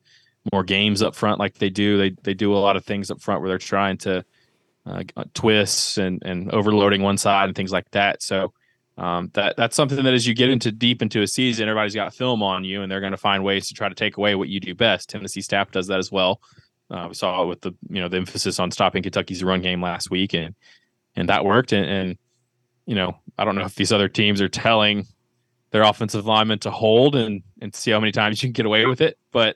[0.51, 1.97] more games up front like they do.
[1.97, 4.25] They they do a lot of things up front where they're trying to
[4.85, 8.21] uh, twists and and overloading one side and things like that.
[8.21, 8.53] So
[8.97, 12.13] um, that that's something that as you get into deep into a season, everybody's got
[12.13, 14.49] film on you, and they're going to find ways to try to take away what
[14.49, 15.09] you do best.
[15.09, 16.41] Tennessee staff does that as well.
[16.89, 19.81] Uh, we saw it with the you know the emphasis on stopping Kentucky's run game
[19.81, 20.55] last week, and
[21.15, 21.71] and that worked.
[21.71, 22.17] And, and,
[22.85, 25.05] you know, I don't know if these other teams are telling
[25.71, 28.85] their offensive linemen to hold and and see how many times you can get away
[28.85, 29.17] with it.
[29.31, 29.55] But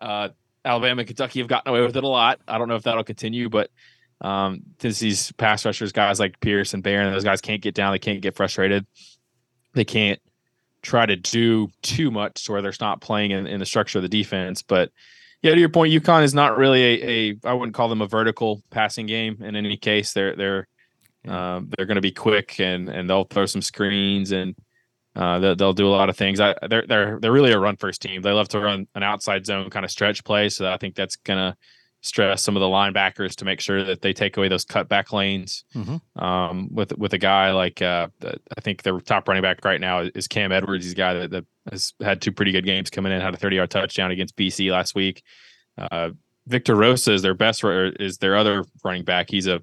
[0.00, 0.30] uh,
[0.64, 2.40] Alabama and Kentucky have gotten away with it a lot.
[2.48, 3.70] I don't know if that'll continue, but
[4.20, 7.92] um, Tennessee's pass rushers, guys like Pearce and Baron, those guys can't get down.
[7.92, 8.86] They can't get frustrated.
[9.74, 10.20] They can't
[10.82, 14.02] try to do too much to where they're not playing in, in the structure of
[14.02, 14.62] the defense.
[14.62, 14.90] But
[15.42, 18.06] yeah, to your point, UConn is not really a, a I wouldn't call them a
[18.06, 20.12] vertical passing game in any case.
[20.12, 20.68] They're they're
[21.26, 24.54] um, they're going to be quick and and they'll throw some screens and
[25.16, 26.40] uh, they'll, they'll, do a lot of things.
[26.40, 28.22] I, they're they're they're really a run first team.
[28.22, 30.48] They love to run an outside zone kind of stretch play.
[30.50, 31.56] So I think that's going to
[32.02, 35.64] stress some of the linebackers to make sure that they take away those cutback lanes.
[35.74, 36.22] Mm-hmm.
[36.22, 40.00] Um, with with a guy like uh, I think their top running back right now
[40.14, 40.84] is Cam Edwards.
[40.84, 43.20] He's a guy that, that has had two pretty good games coming in.
[43.20, 45.22] Had a 30 yard touchdown against BC last week.
[45.76, 46.10] Uh,
[46.46, 49.30] Victor Rosa is their best is their other running back.
[49.30, 49.62] He's a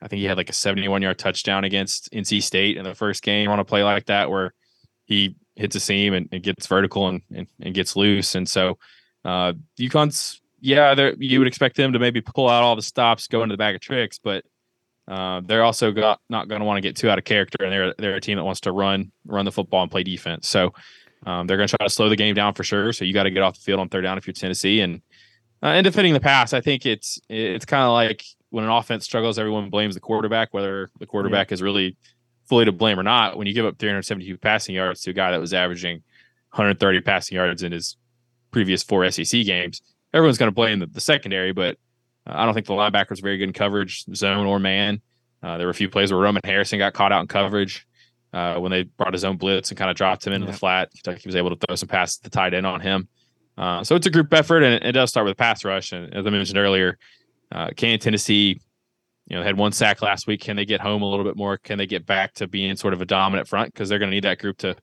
[0.00, 3.22] I think he had like a 71 yard touchdown against NC State in the first
[3.22, 4.52] game on a play like that where
[5.04, 8.34] he hits a seam and, and gets vertical and, and, and, gets loose.
[8.34, 8.78] And so
[9.24, 13.42] uh, UConn's, yeah, you would expect them to maybe pull out all the stops, go
[13.42, 14.44] into the bag of tricks, but
[15.08, 17.72] uh, they're also got, not going to want to get too out of character, and
[17.72, 20.48] they're they're a team that wants to run run the football and play defense.
[20.48, 20.72] So
[21.24, 22.92] um, they're going to try to slow the game down for sure.
[22.92, 25.02] So you got to get off the field on third down if you're Tennessee, and
[25.62, 29.04] uh, and defending the pass, I think it's it's kind of like when an offense
[29.04, 31.54] struggles, everyone blames the quarterback, whether the quarterback yeah.
[31.54, 31.96] is really
[32.48, 33.36] fully to blame or not.
[33.36, 35.96] When you give up 372 passing yards to a guy that was averaging
[36.50, 37.96] 130 passing yards in his
[38.50, 41.52] previous four SEC games, everyone's going to blame the, the, secondary.
[41.52, 41.78] But
[42.26, 45.00] uh, I don't think the linebackers very good in coverage, zone or man.
[45.42, 47.86] Uh, there were a few plays where Roman Harrison got caught out in coverage
[48.32, 50.52] uh, when they brought his own blitz and kind of dropped him into yeah.
[50.52, 50.90] the flat.
[50.92, 53.08] He was able to throw some passes to tight end on him.
[53.56, 55.92] Uh, so it's a group effort, and it, it does start with a pass rush.
[55.92, 56.98] And as I mentioned earlier,
[57.52, 58.60] uh, can Tennessee,
[59.26, 60.42] you know, had one sack last week.
[60.42, 61.56] Can they get home a little bit more?
[61.56, 63.72] Can they get back to being sort of a dominant front?
[63.72, 64.76] Because they're going to need that group to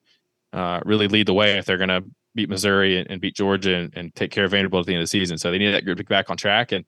[0.53, 2.03] uh, really lead the way if they're going to
[2.35, 5.01] beat Missouri and, and beat Georgia and, and, take care of Vanderbilt at the end
[5.01, 5.37] of the season.
[5.37, 6.71] So they need that group to get back on track.
[6.71, 6.85] And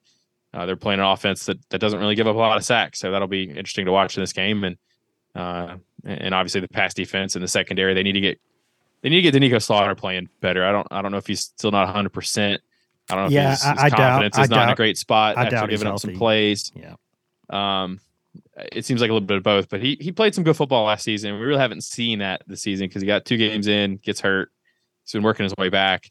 [0.54, 3.00] uh, they're playing an offense that, that doesn't really give up a lot of sacks.
[3.00, 4.64] So that'll be interesting to watch in this game.
[4.64, 4.78] And
[5.36, 8.40] uh, and obviously the pass defense and the secondary, they need to get
[9.02, 10.66] they need to get Doneiko Slaughter playing better.
[10.66, 12.10] I don't I don't know if he's still not 100.
[12.10, 12.62] percent
[13.10, 14.76] I don't know yeah, if his, his I, confidence doubt, is not doubt, in a
[14.76, 16.72] great spot I after giving up some plays.
[16.76, 16.96] Yeah.
[17.50, 18.00] Um,
[18.72, 20.86] it seems like a little bit of both, but he he played some good football
[20.86, 21.34] last season.
[21.34, 24.52] We really haven't seen that this season because he got two games in, gets hurt.
[25.06, 26.10] He's been working his way back.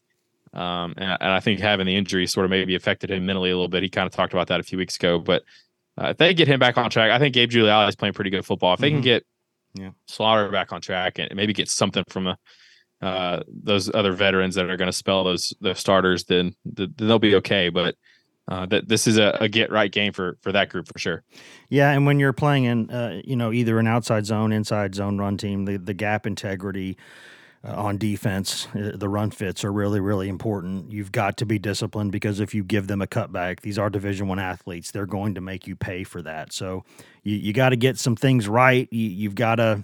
[0.53, 3.55] Um, and, and, I think having the injury sort of maybe affected him mentally a
[3.55, 3.83] little bit.
[3.83, 5.19] He kind of talked about that a few weeks ago.
[5.19, 5.43] But
[6.01, 8.29] uh, if they get him back on track, I think Gabe Jeudy-Lally is playing pretty
[8.29, 8.73] good football.
[8.73, 8.97] If they mm-hmm.
[8.97, 9.25] can get
[9.75, 9.89] yeah.
[10.07, 12.37] Slaughter back on track and maybe get something from a
[13.01, 17.19] uh, those other veterans that are going to spell those those starters, then, then they'll
[17.19, 17.69] be okay.
[17.69, 17.95] But
[18.47, 21.23] uh, that this is a, a, get right game for for that group for sure.
[21.69, 25.17] Yeah, and when you're playing in uh, you know either an outside zone, inside zone
[25.17, 26.97] run team, the the gap integrity.
[27.65, 28.67] Uh, on defense.
[28.75, 30.91] Uh, the run fits are really, really important.
[30.91, 34.27] You've got to be disciplined because if you give them a cutback, these are Division
[34.27, 34.91] One athletes.
[34.91, 36.53] They're going to make you pay for that.
[36.53, 36.83] So
[37.23, 38.87] you, you got to get some things right.
[38.91, 39.83] You, you've got to,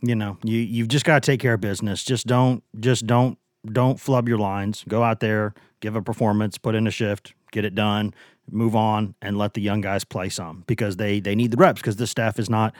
[0.00, 2.02] you know, you you've just got to take care of business.
[2.02, 4.84] Just don't, just don't, don't flub your lines.
[4.88, 8.14] Go out there, give a performance, put in a shift, get it done,
[8.50, 11.80] move on, and let the young guys play some because they they need the reps
[11.80, 12.74] because this staff is not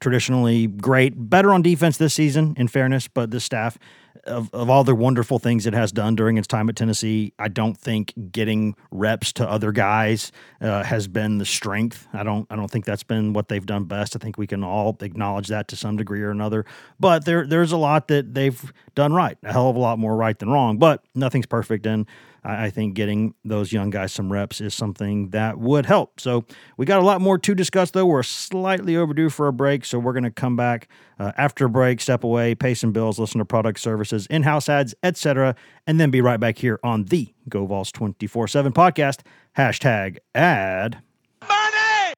[0.00, 1.12] traditionally great.
[1.16, 3.78] Better on defense this season, in fairness, but this staff,
[4.24, 7.48] of, of all the wonderful things it has done during its time at Tennessee, I
[7.48, 12.06] don't think getting reps to other guys uh, has been the strength.
[12.12, 14.16] I don't I don't think that's been what they've done best.
[14.16, 16.64] I think we can all acknowledge that to some degree or another.
[16.98, 20.16] But there there's a lot that they've done right, a hell of a lot more
[20.16, 20.78] right than wrong.
[20.78, 22.06] But nothing's perfect, and
[22.42, 26.20] I think getting those young guys some reps is something that would help.
[26.20, 26.44] So
[26.76, 28.06] we got a lot more to discuss, though.
[28.06, 31.68] We're slightly overdue for a break, so we're going to come back uh, after a
[31.68, 35.54] break, step away, pay some bills, listen to product services, in-house ads, etc.,
[35.86, 39.20] and then be right back here on the GoVols 24/7 podcast.
[39.56, 41.02] Hashtag ad.
[41.42, 42.14] Money!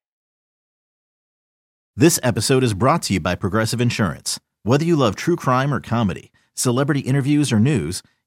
[1.96, 4.38] This episode is brought to you by Progressive Insurance.
[4.62, 8.02] Whether you love true crime or comedy, celebrity interviews or news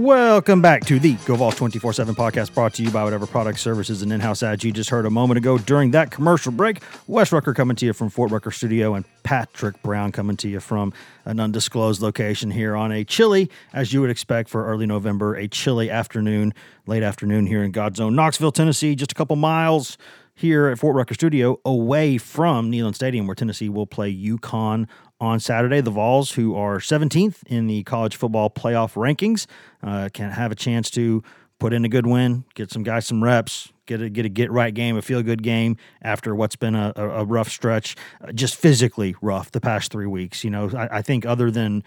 [0.00, 4.00] Welcome back to the GoVols 24 7 podcast brought to you by whatever product services
[4.00, 6.82] and in house ads you just heard a moment ago during that commercial break.
[7.06, 10.58] Wes Rucker coming to you from Fort Rucker Studio and Patrick Brown coming to you
[10.58, 10.94] from
[11.26, 15.46] an undisclosed location here on a chilly, as you would expect for early November, a
[15.48, 16.54] chilly afternoon,
[16.86, 19.98] late afternoon here in God's own Knoxville, Tennessee, just a couple miles
[20.34, 24.88] here at Fort Rucker Studio away from Neyland Stadium where Tennessee will play UConn
[25.20, 25.80] on Saturday.
[25.80, 29.46] The Vols, who are 17th in the college football playoff rankings,
[29.82, 31.22] uh, can have a chance to
[31.58, 34.50] put in a good win, get some guys some reps, get a get a get
[34.50, 38.56] right game, a feel good game after what's been a, a rough stretch, uh, just
[38.56, 40.42] physically rough the past three weeks.
[40.42, 41.84] You know, I, I, think other than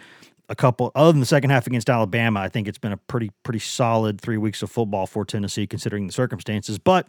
[0.48, 3.32] a couple, other than the second half against Alabama, I think it's been a pretty
[3.41, 6.78] pretty solid three weeks of football for Tennessee considering the circumstances.
[6.78, 7.08] But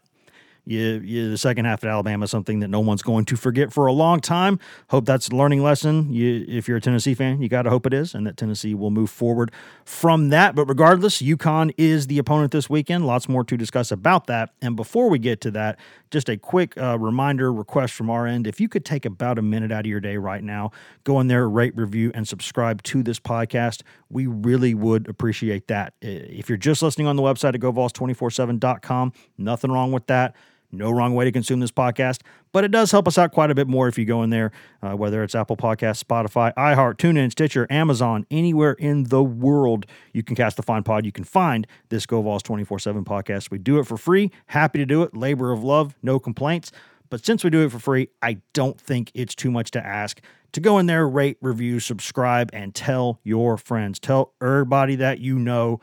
[0.67, 3.73] you, you, the second half at Alabama is something that no one's going to forget
[3.73, 4.59] for a long time.
[4.89, 6.13] Hope that's a learning lesson.
[6.13, 8.75] You, if you're a Tennessee fan, you got to hope it is, and that Tennessee
[8.75, 9.53] will move forward
[9.85, 10.55] from that.
[10.55, 13.07] But regardless, UConn is the opponent this weekend.
[13.07, 14.51] Lots more to discuss about that.
[14.63, 15.79] And before we get to that,
[16.11, 18.47] just a quick uh, reminder request from our end.
[18.47, 20.71] If you could take about a minute out of your day right now,
[21.03, 23.83] go in there, rate, review, and subscribe to this podcast.
[24.09, 25.93] We really would appreciate that.
[26.01, 30.35] If you're just listening on the website at govols247.com, nothing wrong with that
[30.77, 32.21] no wrong way to consume this podcast,
[32.53, 34.53] but it does help us out quite a bit more if you go in there,
[34.83, 40.23] uh, whether it's Apple Podcasts, Spotify, iHeart, TuneIn, Stitcher, Amazon, anywhere in the world you
[40.23, 41.05] can cast the fine pod.
[41.05, 43.51] You can find this GoVols 24 7 podcast.
[43.51, 44.31] We do it for free.
[44.47, 45.17] Happy to do it.
[45.17, 46.73] Labor of love, no complaints.
[47.11, 50.21] But since we do it for free, I don't think it's too much to ask
[50.55, 53.99] to go in there, rate, review, subscribe, and tell your friends.
[53.99, 55.81] Tell everybody that you know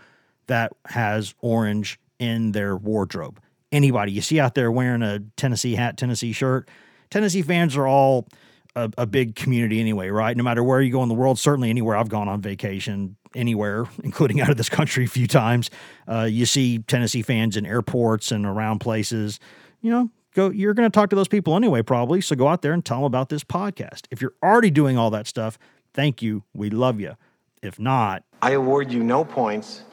[0.47, 3.39] that has orange in their wardrobe
[3.71, 6.69] anybody you see out there wearing a Tennessee hat, Tennessee shirt.
[7.09, 8.27] Tennessee fans are all
[8.75, 10.35] a, a, big community anyway, right?
[10.35, 13.85] No matter where you go in the world, certainly anywhere I've gone on vacation, anywhere,
[14.03, 15.69] including out of this country a few times,
[16.07, 19.39] uh, you see Tennessee fans in airports and around places.
[19.81, 20.49] You know, go.
[20.49, 22.21] You're going to talk to those people anyway, probably.
[22.21, 24.03] So go out there and tell them about this podcast.
[24.11, 25.57] If you're already doing all that stuff,
[25.93, 26.43] thank you.
[26.53, 27.15] We love you.
[27.61, 29.83] If not, I award you no points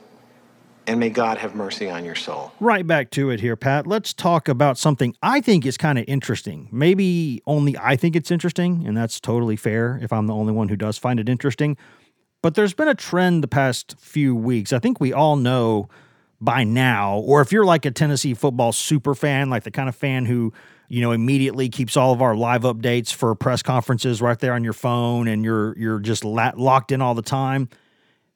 [0.88, 2.50] and may God have mercy on your soul.
[2.58, 3.86] Right back to it here, Pat.
[3.86, 6.68] Let's talk about something I think is kind of interesting.
[6.72, 10.68] Maybe only I think it's interesting, and that's totally fair if I'm the only one
[10.68, 11.76] who does find it interesting.
[12.42, 14.72] But there's been a trend the past few weeks.
[14.72, 15.88] I think we all know
[16.40, 19.94] by now, or if you're like a Tennessee football super fan, like the kind of
[19.94, 20.54] fan who
[20.88, 24.64] you know immediately keeps all of our live updates for press conferences right there on
[24.64, 27.68] your phone, and you're you're just locked in all the time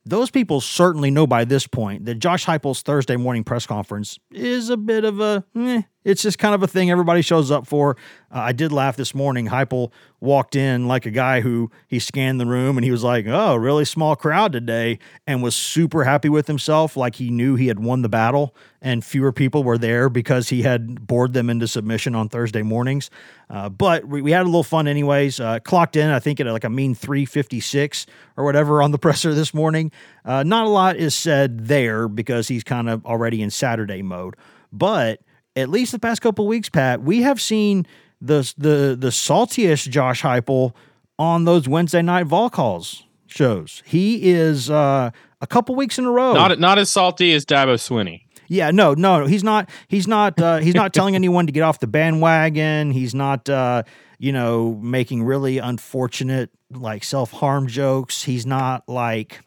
[0.05, 4.69] those people certainly know by this point that Josh Heupel's Thursday morning press conference is
[4.71, 7.97] a bit of a, eh, it's just kind of a thing everybody shows up for.
[8.31, 9.49] Uh, I did laugh this morning.
[9.49, 13.27] Heupel walked in like a guy who he scanned the room and he was like,
[13.27, 17.69] "Oh, really small crowd today," and was super happy with himself, like he knew he
[17.69, 21.69] had won the battle and fewer people were there because he had bored them into
[21.69, 23.11] submission on Thursday mornings.
[23.49, 25.39] Uh, but we, we, had a little fun anyways.
[25.39, 29.35] Uh, clocked in, I think, at like a mean 356 or whatever on the presser
[29.35, 29.93] this morning.
[30.25, 34.35] Uh, not a lot is said there because he's kind of already in Saturday mode.
[34.73, 35.21] But
[35.57, 37.87] at least the past couple weeks, Pat, we have seen
[38.21, 40.73] the the the saltiest Josh Heupel
[41.19, 43.83] on those Wednesday night vol calls shows.
[43.85, 45.11] He is uh,
[45.41, 46.35] a couple weeks in a row.
[46.35, 48.23] Not not as salty as Dabo Swinney.
[48.49, 49.71] Yeah, no, no, he's not.
[49.89, 50.39] He's not.
[50.41, 52.91] Uh, he's not telling anyone to get off the bandwagon.
[52.91, 53.49] He's not.
[53.49, 53.83] Uh,
[54.19, 58.23] you know, making really unfortunate like self harm jokes.
[58.23, 59.41] He's not like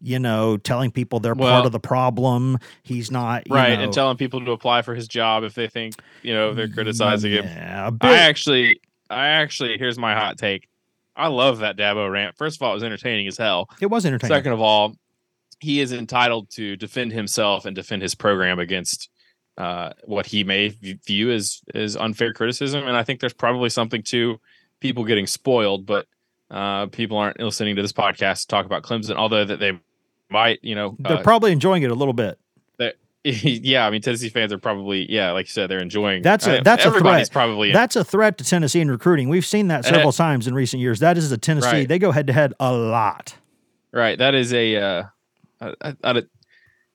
[0.00, 2.58] you know, telling people they're well, part of the problem.
[2.82, 5.94] He's not right, know, and telling people to apply for his job if they think
[6.22, 7.98] you know they're criticizing yeah, him.
[8.00, 10.68] I actually, I actually, here's my hot take.
[11.16, 12.36] I love that Dabo rant.
[12.36, 13.68] First of all, it was entertaining as hell.
[13.80, 14.34] It was entertaining.
[14.34, 14.96] Second of all,
[15.58, 19.10] he is entitled to defend himself and defend his program against
[19.58, 20.68] uh, what he may
[21.06, 22.86] view as as unfair criticism.
[22.86, 24.40] And I think there's probably something to
[24.80, 26.06] people getting spoiled, but
[26.50, 29.78] uh, people aren't listening to this podcast to talk about Clemson, although that they
[30.30, 32.38] might, you know, they're uh, probably enjoying it a little bit.
[33.24, 36.22] yeah, I mean Tennessee fans are probably yeah, like you said, they're enjoying.
[36.22, 37.30] That's a that's a threat.
[37.30, 39.28] Probably that's a threat to Tennessee in recruiting.
[39.28, 41.00] We've seen that several times in recent years.
[41.00, 41.66] That is a Tennessee.
[41.66, 41.88] Right.
[41.88, 43.36] They go head to head a lot.
[43.92, 44.18] Right.
[44.18, 45.12] That is a.
[45.60, 46.22] Uh,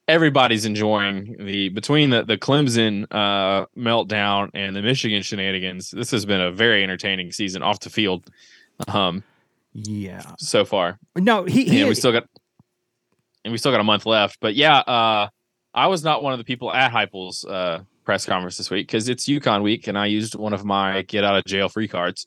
[0.07, 5.91] everybody's enjoying the between the the Clemson uh, meltdown and the Michigan shenanigans.
[5.91, 8.31] This has been a very entertaining season off the field.
[8.87, 9.23] Um,
[9.73, 10.23] yeah.
[10.39, 10.97] So far.
[11.15, 11.65] No, he.
[11.65, 12.27] he we still got
[13.45, 14.39] and we still got a month left.
[14.41, 15.29] But yeah, uh,
[15.73, 19.07] I was not one of the people at Heupel's uh, press conference this week because
[19.07, 22.25] it's UConn week, and I used one of my get out of jail free cards.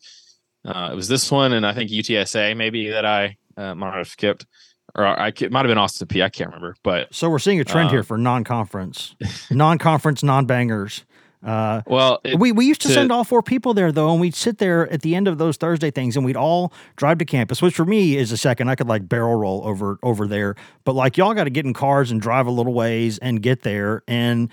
[0.65, 4.09] Uh, it was this one, and I think UTSA maybe that I uh, might have
[4.09, 4.47] skipped,
[4.95, 6.23] or I it might have been Austin Peay.
[6.23, 9.17] I can't remember, but so we're seeing a trend here um, for non-conference,
[9.51, 11.05] non-conference, non-bangers.
[11.45, 14.21] Uh, well, it, we we used to, to, send all four people there though, and
[14.21, 17.25] we'd sit there at the end of those Thursday things, and we'd all drive to
[17.25, 17.63] campus.
[17.63, 18.69] Which for me is a second.
[18.69, 21.73] I could like barrel roll over over there, but like y'all got to get in
[21.75, 24.51] cars and drive a little ways and get there, and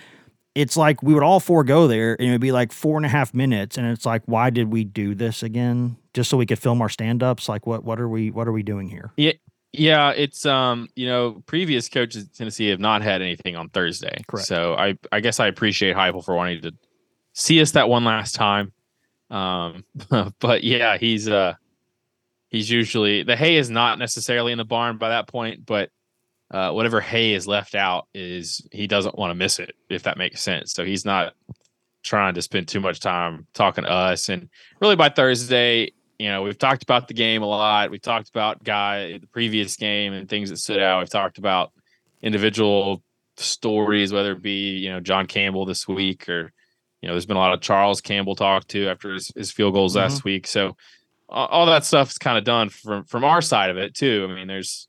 [0.54, 3.06] it's like we would all four go there, and it would be like four and
[3.06, 5.98] a half minutes, and it's like, why did we do this again?
[6.14, 7.50] Just so we could film our stand ups?
[7.50, 9.12] Like, what what are we what are we doing here?
[9.18, 9.34] Yeah,
[9.78, 14.24] yeah, it's um, you know, previous coaches in Tennessee have not had anything on Thursday.
[14.28, 14.48] Correct.
[14.48, 16.72] So I I guess I appreciate Heupel for wanting to
[17.34, 18.72] see us that one last time.
[19.30, 19.86] Um,
[20.40, 21.54] but yeah, he's uh
[22.50, 25.90] he's usually the hay is not necessarily in the barn by that point, but
[26.52, 30.18] uh, whatever hay is left out is he doesn't want to miss it, if that
[30.18, 30.74] makes sense.
[30.74, 31.34] So he's not
[32.04, 34.30] trying to spend too much time talking to us.
[34.30, 37.92] And really by Thursday, you know, we've talked about the game a lot.
[37.92, 41.00] We've talked about guy the previous game and things that stood out.
[41.00, 41.72] We've talked about
[42.22, 43.04] individual
[43.38, 46.52] stories, whether it be you know John Campbell this week or
[47.02, 49.74] you know there's been a lot of Charles Campbell talk to after his, his field
[49.74, 50.04] goals mm-hmm.
[50.04, 50.48] last week.
[50.48, 50.78] So
[51.28, 54.28] all, all that stuff's kind of done from from our side of it too.
[54.30, 54.88] I mean, there's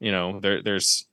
[0.00, 1.06] you know there there's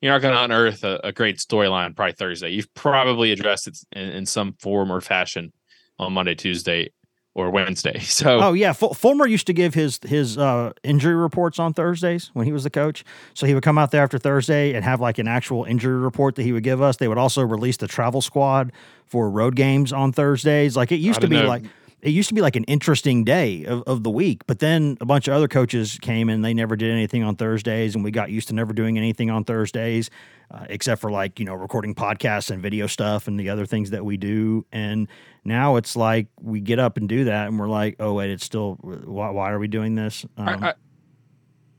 [0.00, 2.50] you're not going to unearth a, a great storyline probably Thursday.
[2.50, 5.52] You've probably addressed it in, in some form or fashion
[5.98, 6.90] on Monday, Tuesday,
[7.36, 8.00] or Wednesday.
[8.16, 12.30] So oh yeah, F- Fulmer used to give his his uh, injury reports on Thursdays
[12.32, 13.04] when he was the coach.
[13.34, 16.36] So he would come out there after Thursday and have like an actual injury report
[16.36, 16.96] that he would give us.
[16.96, 18.72] They would also release the travel squad
[19.04, 20.76] for road games on Thursdays.
[20.76, 21.46] Like it used to be know.
[21.46, 21.64] like
[22.06, 25.04] it used to be like an interesting day of, of the week, but then a
[25.04, 28.30] bunch of other coaches came and they never did anything on Thursdays, and we got
[28.30, 30.08] used to never doing anything on Thursdays,
[30.52, 33.90] uh, except for like you know recording podcasts and video stuff and the other things
[33.90, 34.64] that we do.
[34.70, 35.08] And
[35.44, 38.44] now it's like we get up and do that, and we're like, oh wait, it's
[38.44, 40.24] still why, why are we doing this?
[40.36, 40.74] Um, I, I,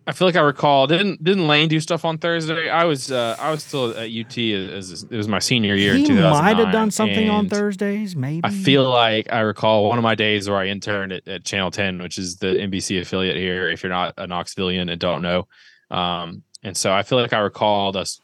[0.07, 2.69] I feel like I recall didn't didn't Lane do stuff on Thursday?
[2.69, 5.95] I was uh, I was still at UT as, as, it was my senior year.
[5.95, 8.39] He might have done something on Thursdays, maybe.
[8.45, 11.71] I feel like I recall one of my days where I interned at, at Channel
[11.71, 13.67] Ten, which is the NBC affiliate here.
[13.69, 15.45] If you're not a Knoxvilleian and don't know,
[15.91, 18.21] um, and so I feel like I recalled us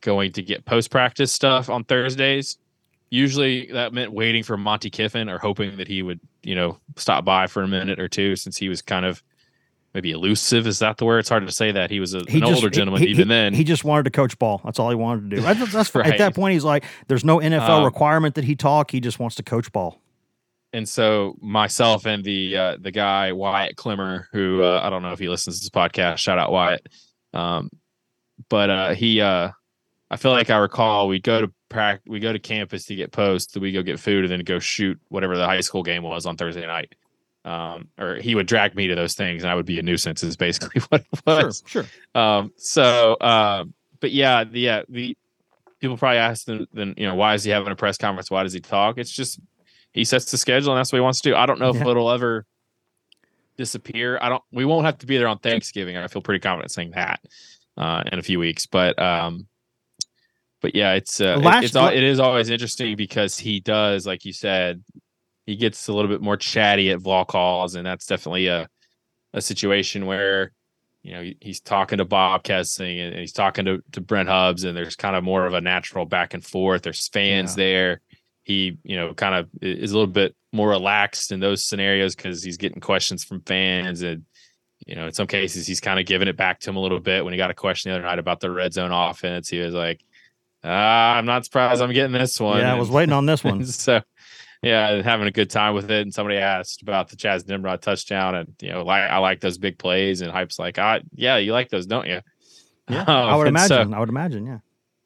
[0.00, 2.56] going to get post practice stuff on Thursdays.
[3.10, 7.26] Usually that meant waiting for Monte Kiffin or hoping that he would, you know, stop
[7.26, 9.22] by for a minute or two since he was kind of
[9.94, 10.66] maybe elusive.
[10.66, 11.18] Is that the word?
[11.20, 13.28] It's hard to say that he was a, He an just- older gentleman he- even
[13.28, 13.54] he- then.
[13.54, 14.60] he just wanted to coach ball.
[14.64, 15.42] That's all he wanted to do.
[15.42, 16.06] That's, Right.
[16.12, 18.90] At that point, he's like, "There's no NFL Um, requirement that he talk.
[18.90, 20.00] He just wants to coach ball."
[20.72, 25.12] and so myself and the uh, the guy Wyatt Clemmer, who uh, I don't know
[25.12, 26.18] if he listens to this podcast.
[26.18, 26.86] Shout out Wyatt.
[27.34, 27.70] Um,
[28.48, 29.50] but uh, he, uh,
[30.10, 33.10] I feel like I recall we go to prac, we go to campus to get
[33.12, 36.24] post, we go get food, and then go shoot whatever the high school game was
[36.24, 36.94] on Thursday night.
[37.44, 40.22] Um, or he would drag me to those things, and I would be a nuisance.
[40.22, 41.62] Is basically what it was.
[41.66, 42.20] Sure, sure.
[42.22, 45.16] Um, so, um, but yeah, the, yeah, the
[45.80, 48.30] people probably ask them, then, you know, why is he having a press conference?
[48.30, 48.98] Why does he talk?
[48.98, 49.40] It's just,
[49.92, 51.34] he sets the schedule and that's what he wants to do.
[51.34, 52.44] I don't know if it'll ever
[53.56, 54.18] disappear.
[54.20, 55.96] I don't, we won't have to be there on Thanksgiving.
[55.96, 57.20] I feel pretty confident saying that,
[57.76, 59.46] uh, in a few weeks, but, um,
[60.60, 64.24] but yeah, it's, uh, it- Last- it's, it is always interesting because he does, like
[64.26, 64.82] you said,
[65.50, 68.68] he gets a little bit more chatty at Vol calls, and that's definitely a,
[69.34, 70.52] a situation where,
[71.02, 74.76] you know, he's talking to Bob Kesling and he's talking to, to Brent Hubbs, and
[74.76, 76.82] there's kind of more of a natural back and forth.
[76.82, 78.00] There's fans there.
[78.44, 82.44] He, you know, kind of is a little bit more relaxed in those scenarios because
[82.44, 84.02] he's getting questions from fans.
[84.02, 84.26] And,
[84.86, 87.00] you know, in some cases, he's kind of giving it back to him a little
[87.00, 87.24] bit.
[87.24, 89.74] When he got a question the other night about the red zone offense, he was
[89.74, 90.04] like,
[90.62, 92.60] ah, I'm not surprised I'm getting this one.
[92.60, 93.64] Yeah, I was waiting on this one.
[93.66, 94.00] so
[94.62, 96.02] yeah, having a good time with it.
[96.02, 99.58] And somebody asked about the Chas Nimrod touchdown, and you know, like I like those
[99.58, 102.20] big plays, and Hype's like, ah, yeah, you like those, don't you?
[102.88, 103.94] Yeah, Um, I would and so- imagine.
[103.94, 104.46] I would imagine.
[104.46, 104.58] Yeah.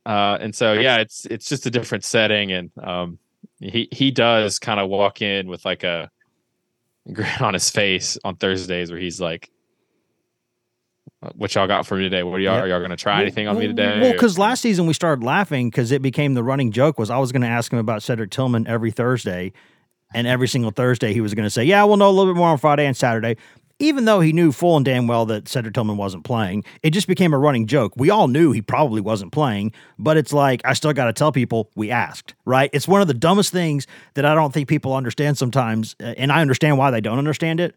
[0.07, 3.19] uh, and so yeah, it's it's just a different setting, and um,
[3.61, 6.11] he he does kind of walk in with like a
[7.13, 9.51] grin on his face on Thursdays, where he's like,
[11.35, 12.23] "What y'all got for me today?
[12.23, 12.63] What are y'all Yeah.
[12.63, 15.25] are y'all going to try anything on me today?" Well, because last season we started
[15.25, 18.03] laughing because it became the running joke was I was going to ask him about
[18.03, 19.53] Cedric Tillman every Thursday,
[20.13, 22.39] and every single Thursday he was going to say, "Yeah, we'll know a little bit
[22.39, 23.37] more on Friday and Saturday."
[23.81, 27.09] Even though he knew full and damn well that Cedric Tillman wasn't playing, it just
[27.09, 27.93] became a running joke.
[27.97, 31.33] We all knew he probably wasn't playing, but it's like I still got to tell
[31.33, 32.71] people we asked, right?
[32.73, 36.31] It's one of the dumbest things that I don't think people understand sometimes, uh, and
[36.31, 37.75] I understand why they don't understand it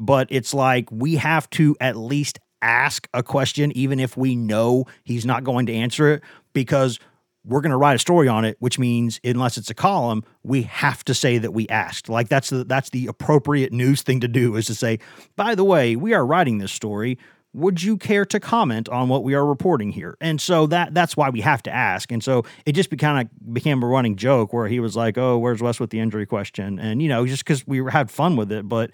[0.00, 4.86] but it's like we have to at least ask a question, even if we know
[5.04, 6.98] he's not going to answer it, because
[7.44, 10.62] we're going to write a story on it, which means unless it's a column, we
[10.62, 12.08] have to say that we asked.
[12.08, 14.98] Like that's the that's the appropriate news thing to do is to say,
[15.36, 17.18] by the way, we are writing this story.
[17.52, 20.16] Would you care to comment on what we are reporting here?
[20.20, 22.12] And so that that's why we have to ask.
[22.12, 25.18] And so it just be, kind of became a running joke where he was like,
[25.18, 28.36] "Oh, where's Wes with the injury question?" And you know, just because we had fun
[28.36, 28.90] with it, but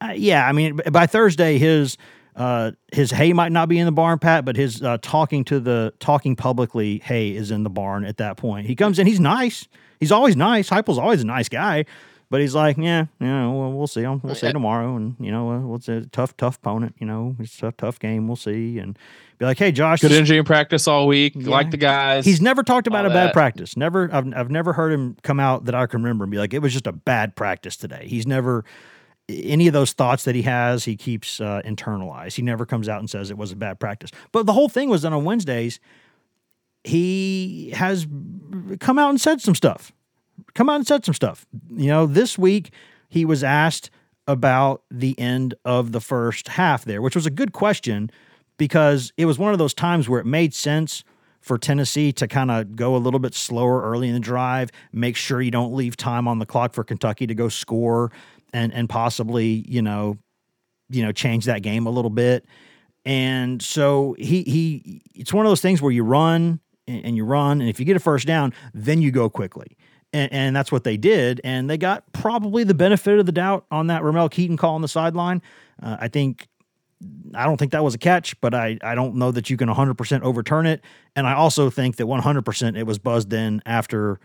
[0.00, 1.96] uh, yeah, I mean, by Thursday, his
[2.36, 5.58] uh, his hay might not be in the barn, Pat, but his uh, talking to
[5.58, 8.66] the talking publicly hay is in the barn at that point.
[8.66, 9.66] He comes in, he's nice.
[9.98, 10.68] He's always nice.
[10.68, 11.86] Heupel's always a nice guy,
[12.28, 14.06] but he's like, yeah, yeah, well, we'll see.
[14.06, 16.94] We'll see tomorrow, and you know, uh, what's a tough, tough opponent.
[16.98, 18.28] You know, it's a tough game.
[18.28, 18.98] We'll see, and
[19.38, 21.34] be like, hey, Josh, good energy in practice all week.
[21.36, 22.24] Like the guys.
[22.24, 23.32] He's never talked about a bad that.
[23.34, 23.76] practice.
[23.76, 26.54] Never, I've, I've never heard him come out that I can remember and be like,
[26.54, 28.06] it was just a bad practice today.
[28.06, 28.64] He's never,
[29.28, 32.34] any of those thoughts that he has, he keeps uh, internalized.
[32.34, 34.10] He never comes out and says it was a bad practice.
[34.32, 35.80] But the whole thing was that on Wednesdays,
[36.84, 38.06] he has
[38.78, 39.92] come out and said some stuff.
[40.54, 41.46] Come out and said some stuff.
[41.74, 42.70] You know, this week
[43.08, 43.90] he was asked
[44.28, 48.10] about the end of the first half there, which was a good question
[48.56, 51.04] because it was one of those times where it made sense
[51.40, 55.14] for Tennessee to kind of go a little bit slower early in the drive, make
[55.14, 58.10] sure you don't leave time on the clock for Kentucky to go score
[58.52, 60.18] and and possibly, you know,
[60.88, 62.46] you know, change that game a little bit.
[63.04, 67.24] And so he he it's one of those things where you run and, and you
[67.24, 69.76] run, and if you get a first down, then you go quickly.
[70.12, 71.40] And, and that's what they did.
[71.44, 74.82] And they got probably the benefit of the doubt on that Ramel Keyton call on
[74.82, 75.42] the sideline.
[75.82, 76.48] Uh, I think
[77.34, 79.68] I don't think that was a catch, but I, I don't know that you can
[79.68, 80.82] 100% overturn it.
[81.14, 84.18] And I also think that 100% it was buzzed in after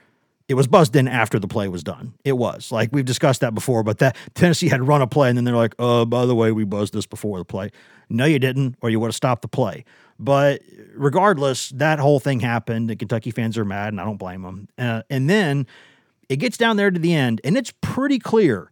[0.47, 2.13] it was buzzed in after the play was done.
[2.25, 5.37] It was like we've discussed that before, but that Tennessee had run a play and
[5.37, 7.71] then they're like, oh, by the way, we buzzed this before the play.
[8.09, 9.85] No, you didn't, or you would have stopped the play.
[10.19, 10.61] But
[10.93, 12.89] regardless, that whole thing happened.
[12.89, 14.67] The Kentucky fans are mad, and I don't blame them.
[14.77, 15.65] Uh, and then
[16.29, 18.71] it gets down there to the end, and it's pretty clear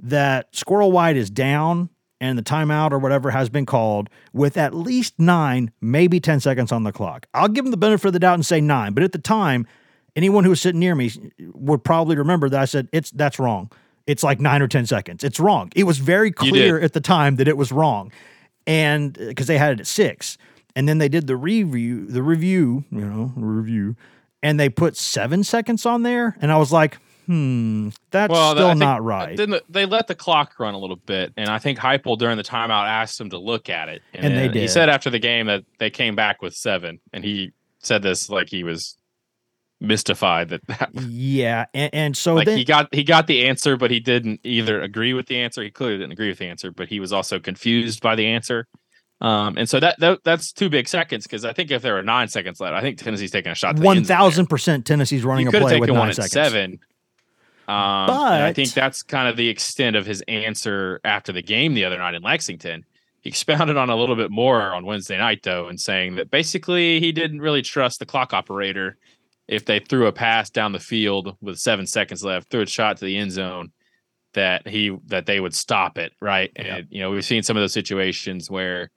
[0.00, 1.88] that Squirrel White is down
[2.20, 6.72] and the timeout or whatever has been called with at least nine, maybe 10 seconds
[6.72, 7.26] on the clock.
[7.34, 9.66] I'll give him the benefit of the doubt and say nine, but at the time,
[10.16, 11.10] anyone who was sitting near me
[11.54, 13.70] would probably remember that I said, it's that's wrong.
[14.06, 15.24] It's like nine or 10 seconds.
[15.24, 15.72] It's wrong.
[15.74, 18.12] It was very clear at the time that it was wrong.
[18.66, 20.36] And because they had it at six.
[20.76, 23.96] And then they did the review, the review, you know, review,
[24.42, 26.36] and they put seven seconds on there.
[26.40, 29.36] And I was like, hmm, that's Well, still think- not right.
[29.36, 32.42] Then they let the clock run a little bit, and I think Heupel during the
[32.42, 34.62] timeout asked him to look at it, And they did.
[34.62, 38.28] He said after the game that they came back with seven, and he said this
[38.28, 38.96] like he was
[39.84, 43.76] mystified that, that yeah, and, and so like then he got he got the answer,
[43.76, 45.62] but he didn't either agree with the answer.
[45.62, 48.66] He clearly didn't agree with the answer, but he was also confused by the answer.
[49.20, 52.02] Um, and so that, that that's two big seconds because I think if there were
[52.02, 53.78] nine seconds left, I think Tennessee's taking a shot.
[53.78, 54.18] one end zone there.
[54.18, 56.32] thousand percent Tennessee's running a play with nine one at seconds.
[56.32, 56.80] seven.
[57.66, 61.72] Um, and I think that's kind of the extent of his answer after the game
[61.72, 62.84] the other night in Lexington.
[63.22, 67.00] He expounded on a little bit more on Wednesday night, though, and saying that basically
[67.00, 68.98] he didn't really trust the clock operator
[69.48, 72.96] if they threw a pass down the field with seven seconds left, threw a shot
[72.98, 73.72] to the end zone,
[74.34, 76.50] that he that they would stop it, right?
[76.56, 78.90] And you know, we've seen some of those situations where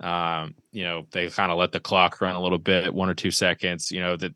[0.00, 3.14] um, you know, they kind of let the clock run a little bit, one or
[3.14, 4.34] two seconds, you know, that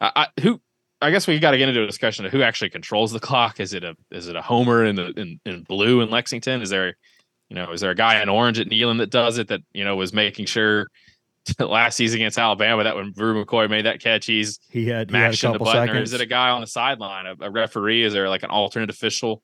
[0.00, 0.60] I, I who
[1.00, 3.60] I guess we got to get into a discussion of who actually controls the clock.
[3.60, 6.62] Is it a is it a homer in the in, in blue in Lexington?
[6.62, 6.96] Is there
[7.48, 9.84] you know is there a guy in orange at Neyland that does it that you
[9.84, 10.88] know was making sure
[11.58, 15.16] last season against Alabama that when Bru McCoy made that catch he's He had, he
[15.16, 15.98] had a the button, seconds.
[15.98, 18.04] or is it a guy on the sideline, a, a referee?
[18.04, 19.42] Is there like an alternate official?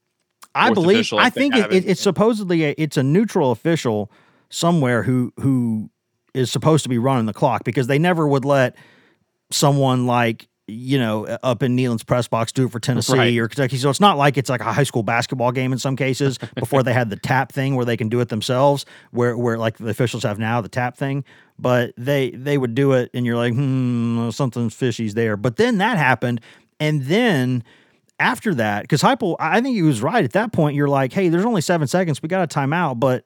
[0.54, 0.98] I believe.
[0.98, 4.10] official I they think it, it, it's supposedly a, it's a neutral official
[4.50, 5.90] somewhere who who
[6.34, 8.76] is supposed to be running the clock because they never would let
[9.50, 13.38] someone like you know up in Neyland's press box do it for Tennessee Right.
[13.38, 13.76] or Kentucky.
[13.78, 16.82] So it's not like it's like a high school basketball game in some cases before
[16.82, 19.88] they had the tap thing where they can do it themselves, where where like the
[19.88, 21.24] officials have now the tap thing.
[21.58, 25.36] But they they would do it, and you're like, hmm, something fishy's there.
[25.36, 26.40] But then that happened,
[26.78, 27.64] and then
[28.20, 30.76] after that, because Heupel, I think he was right at that point.
[30.76, 32.20] You're like, hey, there's only seven seconds.
[32.22, 33.24] We got a timeout, but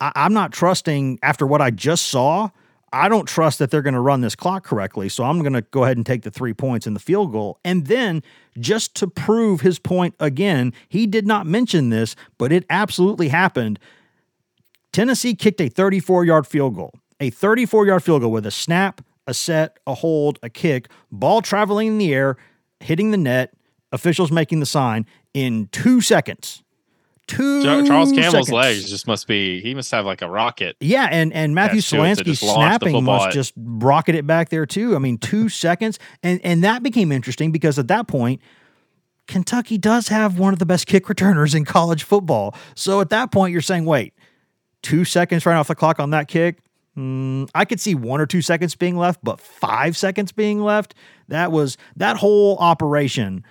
[0.00, 2.50] I, I'm not trusting after what I just saw.
[2.92, 5.08] I don't trust that they're going to run this clock correctly.
[5.08, 7.58] So I'm going to go ahead and take the three points and the field goal.
[7.64, 8.22] And then
[8.58, 13.78] just to prove his point again, he did not mention this, but it absolutely happened.
[14.92, 19.02] Tennessee kicked a 34 yard field goal, a 34 yard field goal with a snap,
[19.26, 22.36] a set, a hold, a kick, ball traveling in the air,
[22.80, 23.52] hitting the net,
[23.92, 26.62] officials making the sign in two seconds.
[27.28, 28.50] Two Char- Charles Campbell's seconds.
[28.52, 30.76] legs just must be he must have like a rocket.
[30.80, 33.32] Yeah, and and Matthew Attached to it to Salansky just launch the snapping must at-
[33.34, 34.96] just rocket it back there too.
[34.96, 38.40] I mean, two seconds, and and that became interesting because at that point,
[39.26, 42.54] Kentucky does have one of the best kick returners in college football.
[42.74, 44.14] So at that point, you're saying, wait,
[44.82, 46.60] two seconds right off the clock on that kick.
[46.94, 50.94] Hmm, I could see one or two seconds being left, but five seconds being left.
[51.28, 53.44] That was that whole operation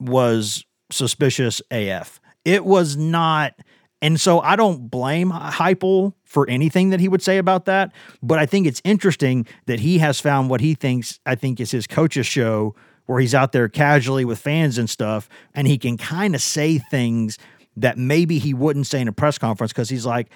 [0.00, 2.20] was suspicious AF.
[2.48, 3.54] It was not.
[4.00, 7.92] And so I don't blame Heupel for anything that he would say about that,
[8.22, 11.70] but I think it's interesting that he has found what he thinks I think is
[11.70, 12.74] his coach's show
[13.06, 16.78] where he's out there casually with fans and stuff and he can kind of say
[16.78, 17.38] things
[17.76, 20.28] that maybe he wouldn't say in a press conference cuz he's like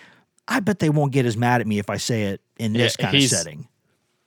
[0.49, 2.97] I bet they won't get as mad at me if I say it in this
[2.99, 3.69] Yeah, kind of setting.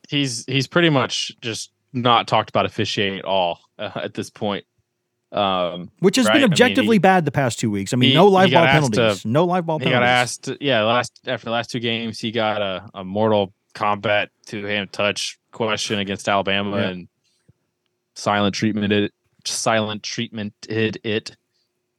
[0.09, 4.65] He's he's pretty much just not talked about officiating at all uh, at this point.
[5.32, 6.32] Um, Which has right?
[6.32, 7.93] I been mean, objectively he- bad the past two weeks.
[7.93, 9.26] I mean, he- no live ball asked to- penalties.
[9.26, 9.99] no live ball He penalties.
[9.99, 14.28] got asked, yeah, last after the last two games, he got a, a Mortal Kombat
[14.45, 16.88] two hand touch question against Alabama Yeah.
[16.89, 17.07] and
[18.15, 19.11] silent treatment it,
[19.45, 21.36] silent treatment it it.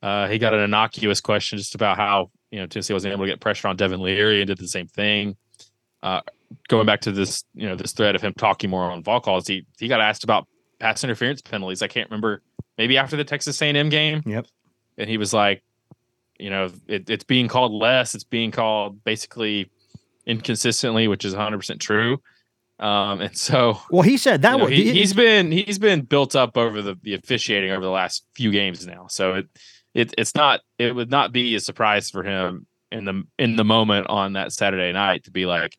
[0.03, 3.31] Uh, he got an innocuous question just about how you know Tennessee wasn't able to
[3.31, 5.37] get pressure on Devin Leary and did the same thing.
[6.03, 6.21] Uh,
[6.69, 9.47] going back to this, you know, this thread of him talking more on vol calls,
[9.47, 10.47] he he got asked about
[10.79, 11.83] pass interference penalties.
[11.83, 12.43] I can't remember,
[12.79, 14.47] maybe after the Texas A&M game Yep.
[14.99, 15.63] and he was like,
[16.39, 18.15] you know, it, it's being called less.
[18.15, 19.71] It's being called basically
[20.27, 22.21] inconsistently, which is 100 percent true.
[22.79, 26.03] Um, and so Well, he said that you know, was he, he's been he's been
[26.03, 29.07] built up over the, the officiating over the last few games now.
[29.09, 29.49] So it
[29.95, 33.65] it it's not it would not be a surprise for him in the in the
[33.65, 35.79] moment on that Saturday night to be like,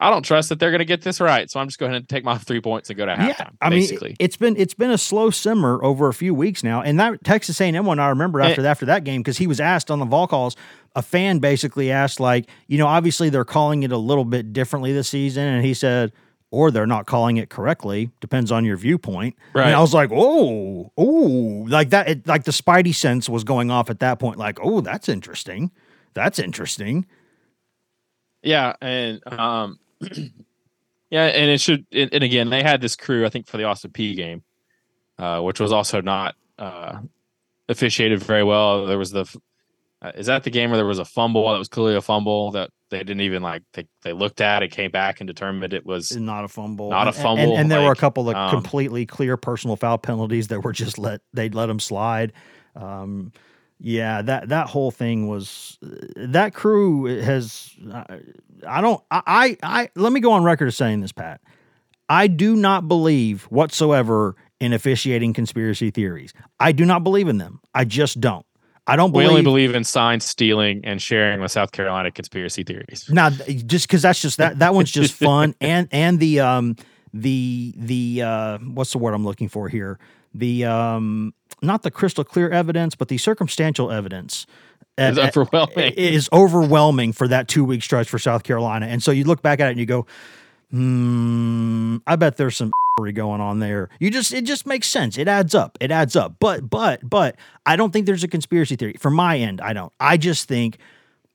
[0.00, 2.00] I don't trust that they're going to get this right, so I'm just going to
[2.00, 3.38] take my three points and go to halftime.
[3.38, 6.64] Yeah, I basically, mean, it's been it's been a slow simmer over a few weeks
[6.64, 9.60] now, and that Texas A&M one I remember after after that game because he was
[9.60, 10.56] asked on the vol calls.
[10.96, 14.92] A fan basically asked, like, you know, obviously they're calling it a little bit differently
[14.92, 16.10] this season, and he said,
[16.50, 18.10] or they're not calling it correctly.
[18.20, 19.36] Depends on your viewpoint.
[19.54, 19.66] Right.
[19.66, 22.08] And I was like, oh, oh, like that.
[22.08, 24.36] It, like the Spidey sense was going off at that point.
[24.36, 25.70] Like, oh, that's interesting.
[26.14, 27.06] That's interesting.
[28.42, 29.78] Yeah, and um,
[31.10, 31.86] yeah, and it should.
[31.92, 34.42] And, and again, they had this crew, I think, for the Austin Peay game,
[35.18, 37.00] uh, which was also not uh,
[37.68, 38.86] officiated very well.
[38.86, 39.26] There was the,
[40.02, 42.50] uh, is that the game where there was a fumble that was clearly a fumble
[42.52, 45.84] that They didn't even like they, they looked at it, came back and determined it
[45.86, 47.56] was not a fumble, not a And- and- fumble.
[47.56, 50.98] And, there were a couple of um, completely clear personal foul penalties that were just
[50.98, 52.32] let they'd let them slide.
[52.76, 53.32] Um,
[53.80, 55.78] yeah, that that whole thing was
[56.16, 57.74] that crew has.
[58.66, 59.02] I, don't.
[59.10, 61.40] I, I I let me go on record saying this, Pat.
[62.08, 66.34] I do not believe whatsoever in officiating conspiracy theories.
[66.58, 67.60] I do not believe in them.
[67.74, 68.44] I just don't.
[68.86, 69.26] I don't believe.
[69.26, 73.08] We only believe in sign stealing and sharing with South Carolina conspiracy theories.
[73.08, 76.76] Now, just because that's just that that one's just fun, and and the um
[77.14, 79.98] the the uh what's the word I'm looking for here?
[80.34, 84.46] The um not the crystal clear evidence, but the circumstantial evidence.
[84.98, 85.94] Uh, overwhelming.
[85.94, 89.60] is overwhelming for that two week stretch for South Carolina, and so you look back
[89.60, 90.06] at it and you go,
[90.70, 92.70] hmm, I bet there's some
[93.14, 93.88] going on there.
[93.98, 95.16] You just it just makes sense.
[95.16, 95.78] It adds up.
[95.80, 96.36] It adds up.
[96.38, 99.60] But but but I don't think there's a conspiracy theory from my end.
[99.60, 99.92] I don't.
[99.98, 100.78] I just think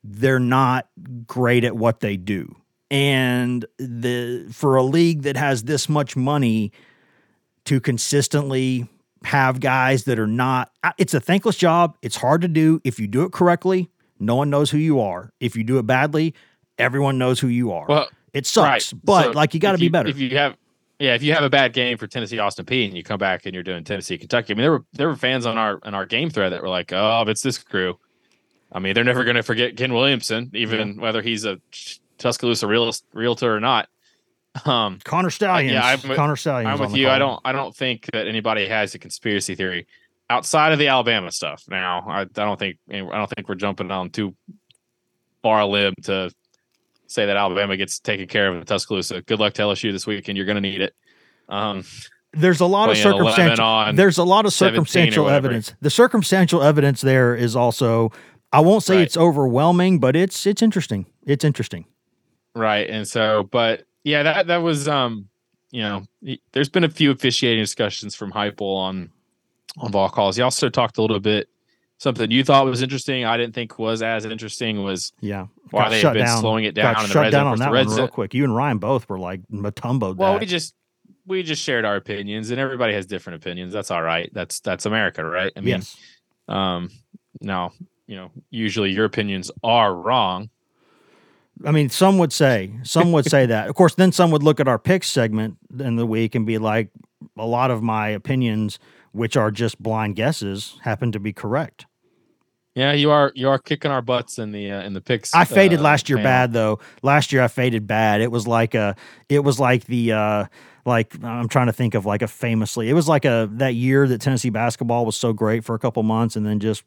[0.04, 0.88] they're not
[1.26, 2.56] great at what they do.
[2.92, 6.72] And the for a league that has this much money
[7.66, 8.88] to consistently
[9.24, 11.98] have guys that are not it's a thankless job.
[12.02, 12.80] It's hard to do.
[12.84, 13.90] If you do it correctly,
[14.20, 15.32] no one knows who you are.
[15.40, 16.34] If you do it badly,
[16.78, 17.86] everyone knows who you are.
[17.88, 19.02] Well, it sucks, right.
[19.04, 20.10] but So like you got to be better.
[20.10, 20.58] If you have,
[21.00, 23.46] yeah, if you have a bad game for Tennessee Austin Peay and you come back
[23.46, 25.94] and you're doing Tennessee Kentucky, I mean, there were there were fans on our on
[25.94, 27.98] our game thread that were like, oh, if it's this crew.
[28.72, 31.62] I mean, they're never going to forget Ken Williamson, even whether he's a
[32.18, 33.88] Tuscaloosa real, realtor or not.
[34.64, 35.74] Um, Connor Stalions.
[35.74, 36.80] yeah, I'm, Connor Stalions.
[36.80, 37.10] I'm with you.
[37.10, 37.42] I don't.
[37.44, 39.88] I don't think that anybody has a conspiracy theory
[40.30, 41.64] outside of the Alabama stuff.
[41.68, 42.78] Now, I, I don't think.
[42.90, 44.34] I don't think we're jumping on too
[45.42, 46.32] far a limb to
[47.08, 49.22] say that Alabama gets taken care of in Tuscaloosa.
[49.24, 50.94] Good luck to LSU this week, and you're going to need it.
[51.50, 51.84] Um,
[52.32, 56.62] there's a lot of playing 11 circumstantial there's a lot of circumstantial evidence the circumstantial
[56.62, 58.12] evidence there is also
[58.52, 59.04] i won't say Right.
[59.04, 61.86] it's overwhelming but it's it's interesting it's interesting
[62.54, 62.90] Right.
[62.90, 65.28] And so, but yeah, that that was um,
[65.72, 66.04] you know,
[66.54, 69.10] there's been a few officiating discussions from Heupel on
[69.78, 70.38] on vol calls.
[70.38, 71.50] He also talked a little bit
[71.98, 73.26] something you thought was interesting.
[73.26, 76.76] I didn't think was as interesting was yeah why they've shut been down- slowing it
[76.76, 79.10] got down in shut down on that the one real quick you and ryan both
[79.10, 80.40] were like matumboed Well, that.
[80.42, 80.74] we just
[81.28, 83.74] we just shared our opinions, and everybody has different opinions.
[83.74, 84.30] That's all right.
[84.34, 85.52] That's that's America, right?
[85.58, 85.98] I mean, yes
[86.48, 86.92] um,
[87.42, 87.72] now
[88.08, 90.50] you know, usually your opinions are wrong.
[91.64, 93.70] I mean, some would say, some would say that.
[93.70, 96.58] Of course, then some would look at our picks segment in the week and be
[96.58, 96.90] like,
[97.38, 98.80] a lot of my opinions,
[99.14, 101.86] which are just blind guesses, happen to be correct.
[102.76, 105.34] Yeah, you are you are kicking our butts in the uh, in the picks.
[105.34, 106.80] I faded uh, last year bad though.
[107.02, 108.20] Last year I faded bad.
[108.20, 108.98] It was like a
[109.30, 110.46] it was like the uh
[110.86, 112.90] like I'm trying to think of like a famously.
[112.90, 116.04] It was like a that year that Tennessee basketball was so great for a couple
[116.04, 116.84] months and then just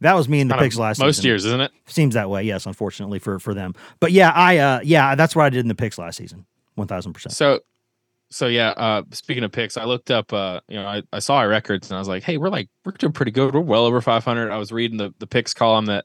[0.00, 1.28] that was me in the Kind picks last most season.
[1.28, 1.72] years, isn't it?
[1.86, 3.74] Seems that way, yes, unfortunately for for them.
[4.00, 6.46] But yeah, I uh yeah, that's what I did in the picks last season.
[6.78, 7.30] 1000%.
[7.32, 7.60] So,
[8.30, 8.70] so yeah.
[8.70, 10.32] Uh, speaking of picks, I looked up.
[10.32, 12.68] Uh, you know, I, I saw our records and I was like, hey, we're like
[12.84, 13.54] we're doing pretty good.
[13.54, 14.50] We're well over 500.
[14.50, 16.04] I was reading the the picks column that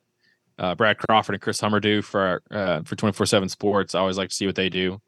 [0.59, 3.95] uh, Brad Crawford and Chris Hummer do for our, uh, for 24 seven Sports.
[3.95, 5.01] I always like to see what they do,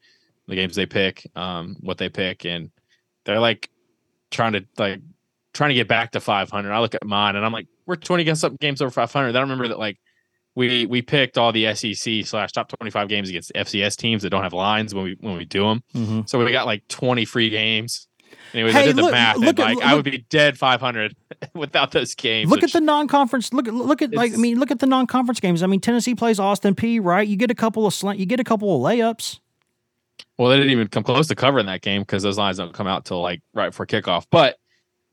[0.48, 2.72] the games they pick, um, what they pick, and
[3.24, 3.70] they're like
[4.32, 5.00] trying to like
[5.54, 6.72] trying to get back to 500.
[6.72, 9.32] I look at mine and I'm like, we're 20 against up games over 500.
[9.32, 9.98] Then I remember that like
[10.56, 14.44] we we picked all the SEC slash top 25 games against FCS teams that don't
[14.44, 15.84] have lines when we when we do them.
[15.96, 16.30] Mhm.
[16.30, 18.08] So we got like 20 free games.
[18.54, 19.38] Anyways, I Hey, did the look- math.
[19.38, 21.16] look and like I would be dead 500
[21.56, 22.50] without those games.
[22.52, 23.52] Look at the non-conference.
[23.54, 25.64] Look at look at like I mean, look at the non-conference games.
[25.64, 27.00] I mean, Tennessee plays Austin Peay.
[27.04, 27.28] Right?
[27.28, 28.20] You get a couple of slant.
[28.20, 29.40] You get a couple of layups.
[30.38, 32.88] Well, they didn't even come close to covering that game because those lines don't come
[32.88, 34.26] out till like right before kickoff.
[34.32, 34.58] But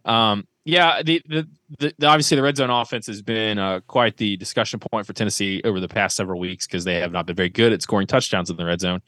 [0.04, 1.48] um, yeah, the, the
[1.78, 5.12] the the obviously the red zone offense has been uh, quite the discussion point for
[5.12, 8.06] Tennessee over the past several weeks because they have not been very good at scoring
[8.06, 9.00] touchdowns in the red zone.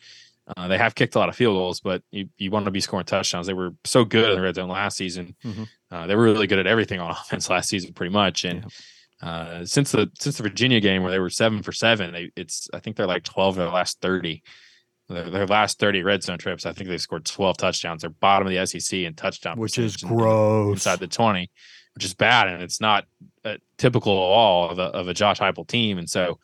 [0.56, 2.80] Uh, they have kicked a lot of field goals, but you, you want to be
[2.80, 3.46] scoring touchdowns.
[3.46, 5.36] They were so good in the red zone last season.
[5.44, 5.68] Mhm.
[5.90, 8.44] Uh, they were really good at everything on offense last season, pretty much.
[8.44, 8.66] And
[9.22, 12.68] uh, since the since the Virginia game where they were seven for seven, they it's
[12.74, 14.42] I think they're like twelve of their last thirty.
[15.12, 18.02] Their, their last 30 red zone trips, I think they scored 12 touchdowns.
[18.02, 20.74] They're bottom of the SEC in touchdown, Which is gross.
[20.74, 21.50] inside the 20,
[21.94, 22.48] which is bad.
[22.48, 23.04] And it's not
[23.44, 25.98] uh, typical at all of a, of a Josh Heupel team.
[25.98, 26.38] And so,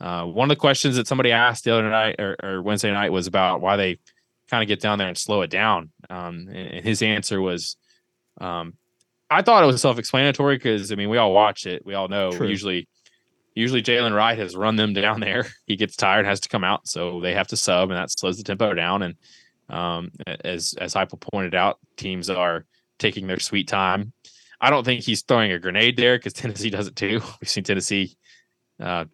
[0.00, 3.12] uh, one of the questions that somebody asked the other night or, or Wednesday night
[3.12, 3.98] was about why they
[4.50, 5.90] kind of get down there and slow it down.
[6.10, 7.76] Um, and, and his answer was,
[8.40, 8.74] um,
[9.30, 12.30] I thought it was self-explanatory because I mean we all watch it, we all know.
[12.30, 12.46] True.
[12.46, 12.88] Usually,
[13.56, 15.46] usually Jaylen Wright has run them down there.
[15.66, 18.36] He gets tired, has to come out, so they have to sub, and that slows
[18.38, 19.02] the tempo down.
[19.02, 19.14] And
[19.68, 20.12] um,
[20.44, 22.64] as as Heupel pointed out, teams are
[23.00, 24.12] taking their sweet time.
[24.60, 27.20] I don't think he's throwing a grenade there because Tennessee does it too.
[27.40, 28.16] We've seen Tennessee
[28.80, 29.06] uh,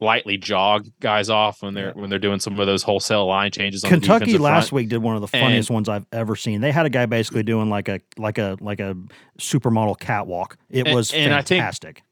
[0.00, 3.82] lightly jog guys off when they're when they're doing some of those wholesale line changes.
[3.84, 4.72] On Kentucky last front.
[4.72, 6.60] week did one of the funniest And- ones I've ever seen.
[6.60, 8.94] They had a guy basically doing like a like a like a
[9.38, 10.56] supermodel catwalk.
[10.70, 12.02] It And- was and I think- fantastic.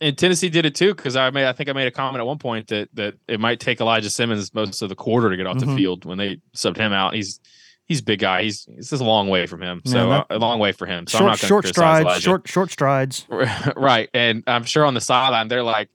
[0.00, 2.26] And Tennessee did it too because I made I think I made a comment at
[2.26, 5.46] one point that that it might take Elijah Simmons most of the quarter to get
[5.46, 5.66] off Mhm.
[5.66, 7.14] the field when they subbed him out.
[7.14, 7.40] He's
[7.86, 8.42] he's a big guy.
[8.44, 10.86] He's this is a long way from him, so Yeah, uh, a long way for
[10.86, 11.06] him.
[11.06, 12.20] So short I'm not going short to strides, Elijah.
[12.22, 13.26] short short strides.
[13.76, 15.88] right, and I'm sure on the sideline they're like,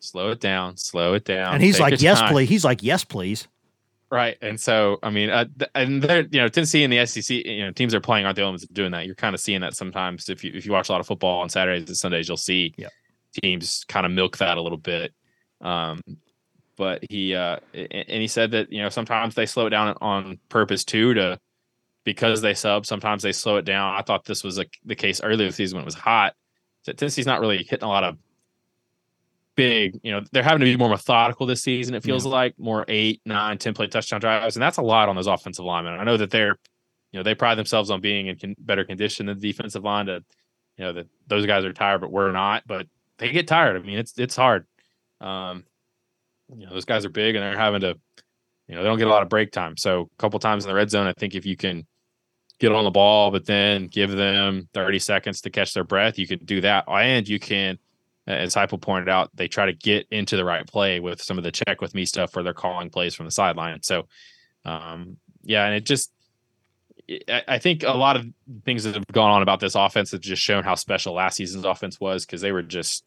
[0.00, 3.04] slow it down, slow it down, and he's like, "Yes, time." please." He's like, "Yes,
[3.04, 3.48] please."
[4.10, 7.64] Right, and so I mean, uh, and they're you know Tennessee and the SEC, you
[7.64, 9.06] know, teams are playing aren't the only ones doing that.
[9.06, 11.40] You're kind of seeing that sometimes if you if you watch a lot of football
[11.40, 12.90] on Saturdays and Sundays, you'll see Yep.
[13.32, 15.12] Teams kind of milk that a little bit.
[15.60, 16.00] Um,
[16.76, 20.38] but he uh, and he said that you know sometimes they slow it down on
[20.48, 21.38] purpose too to
[22.04, 22.86] because they sub.
[22.86, 23.94] Sometimes they slow it down.
[23.94, 26.34] I thought this was a, the case earlier this season when it was hot.
[26.86, 28.18] That Tennessee's not really hitting a lot of
[29.54, 31.94] big, you know, they're having to be more methodical this season.
[31.94, 34.56] It feels like more eight, nine, ten 10 play touchdown drives.
[34.56, 35.98] And that's a lot on those offensive linemen.
[35.98, 36.58] I know that they're,
[37.12, 40.06] you know, they pride themselves on being in con- better condition than the defensive line
[40.06, 40.24] to,
[40.76, 42.86] you know, that those guys are tired, but we're not, but
[43.22, 43.76] they get tired.
[43.76, 44.66] I mean, it's, it's hard.
[45.20, 45.64] Um,
[46.54, 47.96] you know, those guys are big and they're having to,
[48.66, 49.76] you know, they don't get a lot of break time.
[49.76, 51.86] So a couple times in the red zone, I think if you can
[52.58, 56.26] get on the ball, but then give them 30 seconds to catch their breath, you
[56.26, 56.84] can do that.
[56.88, 57.78] And you can,
[58.26, 61.44] as Heupel pointed out, they try to get into the right play with some of
[61.44, 63.82] the check with me stuff where they're calling plays from the sideline.
[63.82, 64.08] So,
[64.64, 66.10] um, yeah, and it just,
[67.48, 68.26] I think a lot of
[68.64, 71.64] things that have gone on about this offense have just shown how special last season's
[71.64, 73.04] offense was because they were just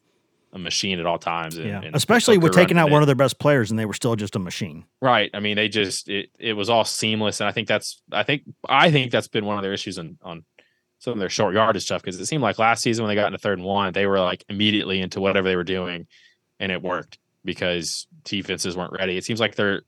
[0.56, 1.58] a machine at all times.
[1.58, 3.93] And, Yeah, and especially with taking out one of their best players, and they were
[3.93, 4.86] still just a machine.
[5.01, 5.30] Right.
[5.34, 8.43] I mean, they just it it was all seamless, and I think that's I think
[8.68, 10.45] I think that's been one of their issues on on
[10.99, 13.28] some of their short yardage stuff because it seemed like last season when they got
[13.28, 16.08] into third and one, they were like immediately into whatever they were doing,
[16.60, 19.18] and it worked because defenses weren't ready.
[19.18, 19.84] It seems like they're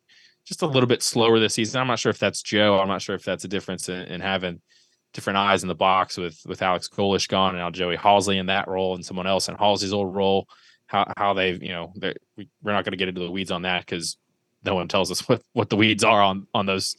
[0.45, 1.79] just a little bit slower this season.
[1.79, 2.79] I'm not sure if that's Joe.
[2.79, 4.61] I'm not sure if that's a difference in, in having
[5.13, 8.47] different eyes in the box with with Alex Golesh gone and now Joey Halzle in
[8.47, 10.47] that role and someone else in Halzle's old role.
[10.87, 11.93] How how they've you know
[12.35, 14.17] we, we're not going to get into the weeds on that because
[14.63, 16.95] no one tells us what what the weeds are on on those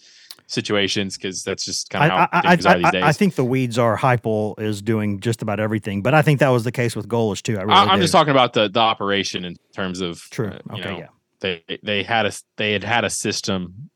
[0.49, 3.03] situations because that's just kind of how I, I, things are these I, days.
[3.05, 6.49] I think the weeds are Heupel is doing just about everything, but I think that
[6.49, 7.59] was the case with Golesh too.
[7.59, 10.49] I really I, am just talking about the the operation in terms of True.
[10.49, 11.09] uh, Okay, know, yeah.
[11.41, 13.91] They they had a they had had a system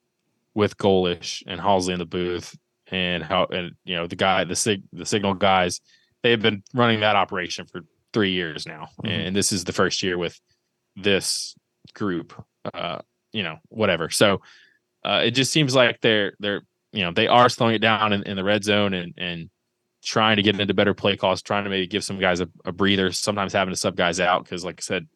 [0.55, 2.57] with Golesh and Halzle in the booth
[2.93, 5.81] and how and you know the guy the sig the signal guys
[6.23, 7.81] they have been running that operation for
[8.13, 9.27] three years now Mhm.
[9.29, 10.39] and this is the first year with
[10.95, 11.57] this
[11.95, 12.33] group
[12.75, 12.99] uh
[13.33, 14.41] you know whatever so
[15.05, 16.63] uh it just seems like they're they're
[16.93, 19.51] you know they are slowing it down in, in the red zone and and
[20.05, 22.73] trying to get into better play calls trying to maybe give some guys a, a
[22.73, 25.07] breather sometimes having to sub guys out because like i said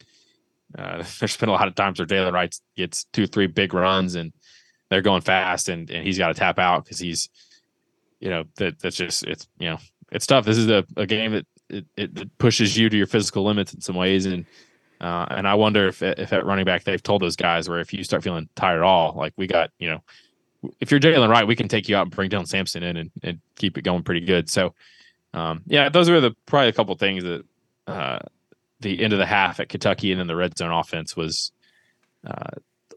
[0.79, 4.17] uh, there's been a lot of times where Jaylen Wright gets two, three big runs
[4.17, 4.33] and
[4.91, 7.29] they're going fast and, and he's got to tap out because he's,
[8.21, 9.79] you know, that that's just, it's, you know,
[10.11, 10.45] it's tough.
[10.45, 13.81] This is a, a game that it, it, pushes you to your physical limits in
[13.81, 14.27] some ways.
[14.27, 14.47] And,
[15.01, 17.93] uh, and I wonder if, if at running back, they've told those guys where if
[17.93, 20.03] you start feeling tired at all, like we got, you know,
[20.81, 23.11] if you're Jaylen Wright, we can take you out and bring Dylan Sampson in and,
[23.23, 24.49] and keep it going pretty good.
[24.49, 24.75] So,
[25.35, 27.45] um, yeah, those are the probably a couple things that,
[27.87, 28.19] uh,
[28.81, 31.53] the end of the half at Kentucky and then the red zone offense was
[32.27, 32.51] uh,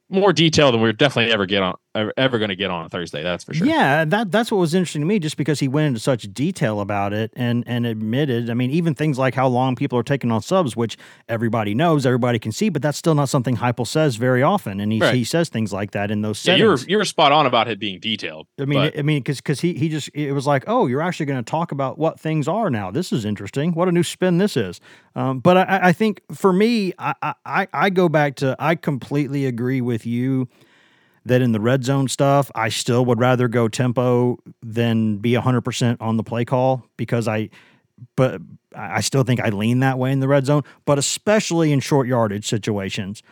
[0.09, 2.89] more detailed than we are definitely ever get on ever, going to get on a
[2.89, 3.23] Thursday.
[3.23, 3.65] That's for sure.
[3.67, 6.79] Yeah, that that's what was interesting to me, just because he went into such detail
[6.81, 8.49] about it and and admitted.
[8.49, 12.05] I mean, even things like how long people are taking on subs, which everybody knows,
[12.05, 15.15] everybody can see, but that's still not something Heupel says very often, and he Right.
[15.15, 16.89] he says things like that in those Yeah, you were settings.
[16.91, 18.47] you were spot on about it being detailed.
[18.59, 21.01] I mean, but- I mean, because because he he just it was like, oh, you're
[21.01, 22.91] actually going to talk about what things are now.
[22.91, 23.73] This is interesting.
[23.73, 24.79] What a new spin this is.
[25.15, 29.45] Um, but I, I think for me, I, I I go back to I completely
[29.45, 30.47] agree with you
[31.25, 35.97] that in the red zone stuff, I still would rather go tempo than be 100%
[35.99, 37.49] on the play call because I,
[38.15, 38.41] but
[38.75, 42.07] I still think I lean that way in the red zone, but especially in short
[42.07, 43.23] yardage situations.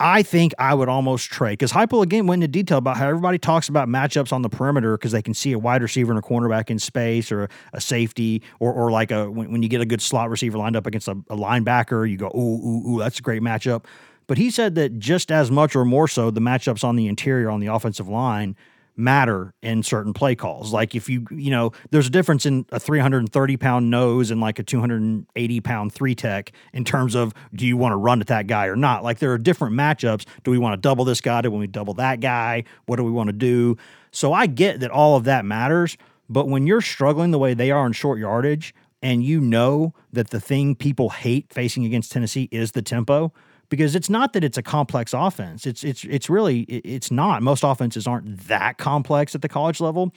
[0.00, 3.36] I think I would almost trade because Heupel again went into detail about how everybody
[3.36, 6.22] talks about matchups on the perimeter because they can see a wide receiver and a
[6.22, 9.84] cornerback in space or a safety or, or like a when, when you get a
[9.84, 13.18] good slot receiver lined up against a, a linebacker, you go, ooh, ooh, ooh, that's
[13.18, 13.86] a great matchup.
[14.28, 17.50] But he said that just as much or more so, the matchups on the interior
[17.50, 18.54] on the offensive line
[18.94, 20.72] matter in certain play calls.
[20.72, 24.58] Like if you, you know, there's a difference in a 330 pound nose and like
[24.58, 28.48] a 280 pound three tech in terms of do you want to run at that
[28.48, 29.04] guy or not?
[29.04, 30.26] Like there are different matchups.
[30.42, 31.40] Do we want to double this guy?
[31.40, 32.64] Do we double that guy?
[32.86, 33.76] What do we want to do?
[34.10, 35.96] So I get that all of that matters.
[36.28, 40.30] But when you're struggling the way they are in short yardage, and you know that
[40.30, 43.32] the thing people hate facing against Tennessee is the tempo,
[43.68, 45.66] because it's not that it's a complex offense.
[45.66, 47.42] It's it's it's really it's not.
[47.42, 50.12] Most offenses aren't that complex at the college level,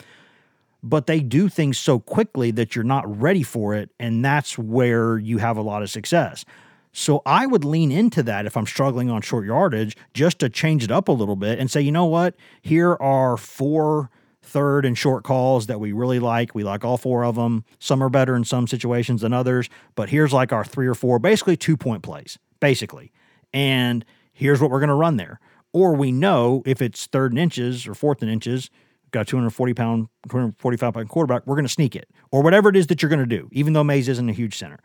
[0.84, 5.18] but they do things so quickly that you're not ready for it, and that's where
[5.18, 6.46] you have a lot of success.
[6.94, 10.84] So I would lean into that if I'm struggling on short yardage, just to change
[10.84, 14.10] it up a little bit and say, you know what, here are four
[14.42, 16.54] third and short calls that we really like.
[16.54, 17.64] We like all four of them.
[17.80, 21.18] Some are better in some situations than others, but here's like our three or four,
[21.20, 23.14] basically two point plays, basically
[23.54, 25.40] and here's what we're going to run there.
[25.74, 28.70] Or we know if it's third and inches or fourth and inches,
[29.12, 32.76] got a 240 pound, 245 pound quarterback, we're going to sneak it or whatever it
[32.76, 34.80] is that you're going to do, even though Mays isn't a huge center.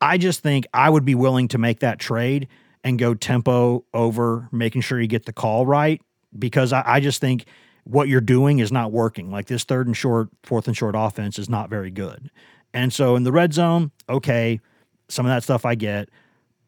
[0.00, 2.48] I just think I would be willing to make that trade
[2.84, 6.00] and go tempo over making sure you get the call right
[6.36, 7.46] because I, I just think
[7.84, 9.30] what you're doing is not working.
[9.30, 12.30] Like this third and short, fourth and short offense is not very good.
[12.72, 14.60] And so in the red zone, okay,
[15.08, 16.10] some of that stuff I get.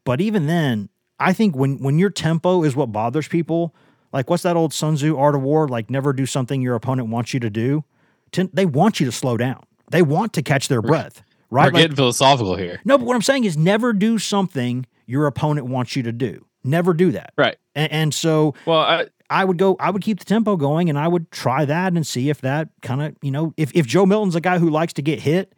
[0.05, 0.89] But even then,
[1.21, 3.75] I think when when your tempo is what bothers people,
[4.13, 5.69] like what's that old Sun Tzu art of war?
[5.69, 7.85] Like never do something your opponent wants you to do.
[8.33, 9.63] They want you to slow down.
[9.91, 11.23] They want to catch their breath.
[11.51, 11.73] Right?
[11.73, 12.81] We're getting philosophical here.
[12.85, 16.47] No, but what I'm saying is never do something your opponent wants you to do.
[16.63, 17.33] Never do that.
[17.37, 17.57] Right.
[17.75, 19.77] And, and so, well, I, I would go.
[19.81, 22.69] I would keep the tempo going, and I would try that and see if that
[22.83, 25.55] kind of you know if if Joe Milton's a guy who likes to get hit,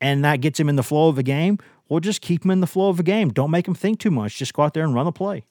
[0.00, 1.58] and that gets him in the flow of the game
[1.88, 3.30] well, just keep them in the flow of a game.
[3.30, 4.36] Don't make them think too much.
[4.36, 5.44] Just go out there and run the play.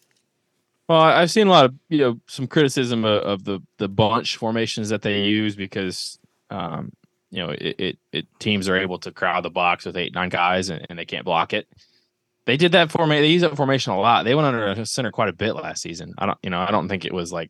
[0.88, 4.38] Well, I've seen a lot of you know some criticism of, of the the bunch
[4.38, 6.20] formations that they use because
[6.50, 6.92] um,
[7.32, 10.30] you know it, it, it, teams are able to crowd the box with eight nine
[10.30, 11.68] guys and, and they can't block it.
[12.46, 13.24] They did that formation.
[13.24, 14.26] They use that formation a lot.
[14.26, 16.14] They went under a center quite a bit last season.
[16.18, 17.50] I don't you know I don't think it was like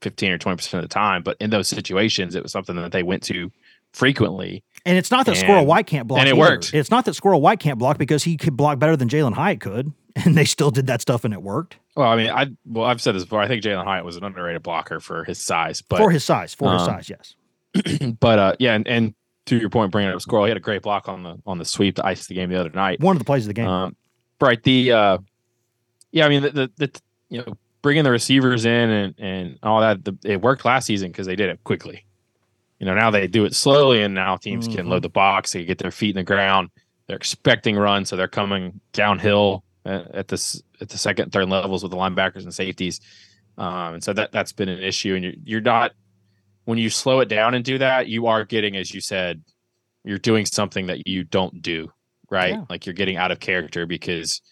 [0.00, 2.92] fifteen or twenty percent of the time, but in those situations, it was something that
[2.92, 3.50] they went to
[3.92, 4.62] frequently.
[4.84, 6.20] And it's not that and, Squirrel White can't block.
[6.20, 6.40] And it either.
[6.40, 6.74] worked.
[6.74, 9.60] It's not that Squirrel White can't block because he could block better than Jalin Hyatt
[9.60, 11.76] could, and they still did that stuff and it worked.
[11.96, 13.40] Well, I mean, I well, I've said this before.
[13.40, 16.54] I think Jalin Hyatt was an underrated blocker for his size, but for his size,
[16.54, 18.14] for um, his size, yes.
[18.20, 19.14] but uh, yeah, and, and
[19.46, 21.64] to your point, bringing up Squirrel, he had a great block on the on the
[21.64, 23.00] sweep to ice the game the other night.
[23.00, 23.96] One of the plays of the game, um,
[24.40, 24.62] right?
[24.62, 25.18] The uh,
[26.12, 29.80] yeah, I mean, the, the, the you know bringing the receivers in and and all
[29.80, 32.04] that, the, it worked last season because they did it quickly
[32.78, 34.76] you know, now they do it slowly, and now teams mm-hmm.
[34.76, 35.52] can load the box.
[35.52, 36.70] They get their feet in the ground.
[37.06, 41.90] They're expecting runs, so they're coming downhill at this at the second, third levels with
[41.90, 43.00] the linebackers and safeties.
[43.56, 45.14] Um, and so that that's been an issue.
[45.14, 45.92] And you're you're not
[46.64, 49.42] when you slow it down and do that, you are getting, as you said,
[50.04, 51.90] you're doing something that you don't do,
[52.30, 52.54] right?
[52.54, 52.64] Yeah.
[52.68, 54.42] Like you're getting out of character because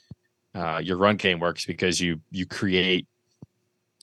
[0.55, 3.07] uh, your run game works because you you create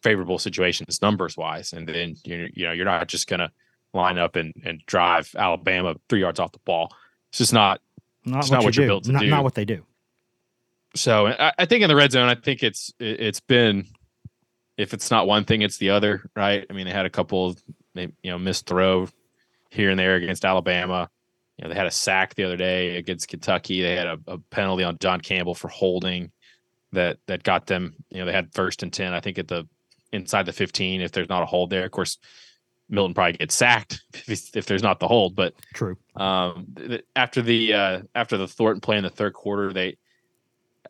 [0.03, 3.51] favorable situations numbers wise, and then you you know you're not just gonna
[3.93, 6.93] line up and, and drive Alabama three yards off the ball.
[7.29, 7.81] It's just not
[8.25, 9.29] not, it's what, not what you are built to not, do.
[9.29, 9.83] Not what they do.
[10.95, 13.87] So I, I, think in the red zone, I think it's it's been
[14.77, 16.65] if it's not one thing, it's the other, right?
[16.69, 17.55] I mean, they had a couple,
[17.93, 19.07] they you know, missed throw
[19.69, 21.09] here and there against Alabama.
[21.57, 23.81] You know, they had a sack the other day against Kentucky.
[23.81, 26.31] They had a, a penalty on John Campbell for holding
[26.91, 27.95] that that got them.
[28.09, 29.67] You know, they had first and ten, I think, at the
[30.11, 31.01] inside the fifteen.
[31.01, 32.17] If there's not a hold there, of course,
[32.89, 35.35] Milton probably gets sacked if, if there's not the hold.
[35.35, 35.97] But true.
[36.15, 36.75] Um,
[37.15, 39.97] after the uh, after the Thornton play in the third quarter, they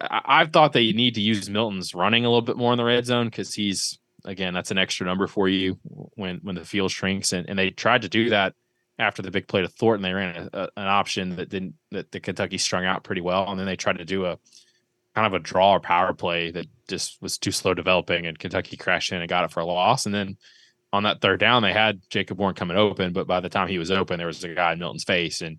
[0.02, 2.84] I, have thought they need to use Milton's running a little bit more in the
[2.84, 5.78] red zone because he's again that's an extra number for you
[6.16, 8.54] when when the field shrinks and, and they tried to do that
[9.00, 10.04] after the big play to Thornton.
[10.04, 13.50] They ran a, a, an option that didn't that the Kentucky strung out pretty well,
[13.50, 14.38] and then they tried to do a
[15.16, 18.78] kind of a draw or power play that just was too slow developing, and Kentucky
[18.78, 20.38] crashed in and got it for a loss, and then
[20.94, 23.80] on that third down, they had Jacob Warren coming open, but by the time he
[23.80, 25.58] was open, there was a guy in Milton's face and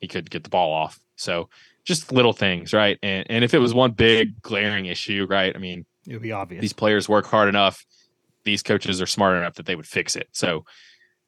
[0.00, 1.00] he could get the ball off.
[1.16, 1.48] So
[1.84, 2.96] just little things, right?
[3.02, 5.54] And and if it was one big glaring issue, right?
[5.54, 6.62] I mean, it would be obvious.
[6.62, 7.84] These players work hard enough.
[8.44, 10.28] These coaches are smart enough that they would fix it.
[10.30, 10.64] So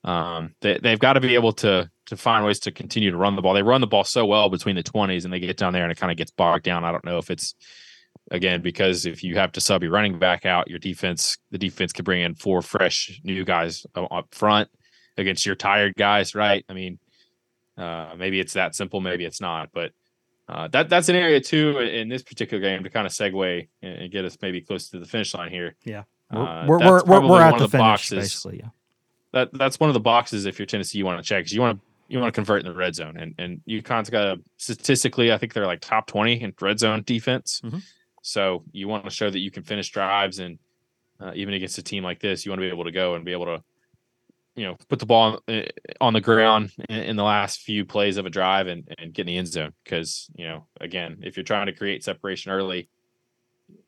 [0.04, 3.34] um, they they've got to be able to to find ways to continue to run
[3.34, 3.54] the ball.
[3.54, 5.90] They run the ball so well between the twenties, and they get down there and
[5.90, 6.84] it kind of gets bogged down.
[6.84, 7.56] I don't know if it's
[8.30, 11.92] again because if you have to sub your running back out, your defense the defense
[11.92, 14.68] could bring in four fresh new guys up front
[15.16, 16.64] against your tired guys, right?
[16.68, 16.98] I mean,
[17.76, 19.92] uh, maybe it's that simple, maybe it's not, but
[20.48, 24.10] uh, that that's an area too in this particular game to kind of segue and
[24.10, 25.76] get us maybe close to the finish line here.
[25.84, 28.60] Yeah, uh, we're we're we're, we're at the, the finish boxes, basically.
[28.60, 28.70] Yeah,
[29.32, 31.60] that that's one of the boxes if you're Tennessee you want to check because you
[31.60, 34.40] want to you want to convert in the red zone and and of got to
[34.56, 37.60] statistically I think they're like top twenty in red zone defense.
[37.62, 37.78] Mm-hmm.
[38.28, 40.58] So you want to show that you can finish drives, and
[41.20, 43.24] uh, even against a team like this, you want to be able to go and
[43.24, 43.62] be able to,
[44.54, 45.64] you know, put the ball on,
[46.00, 49.22] on the ground in, in, the last few plays of a drive and, and get
[49.22, 49.72] in the end zone.
[49.82, 52.88] Because you know, again, if you're trying to create separation early,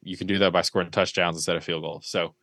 [0.02, 2.06] you can do that by scoring touchdowns instead of field goals.
[2.08, 2.34] So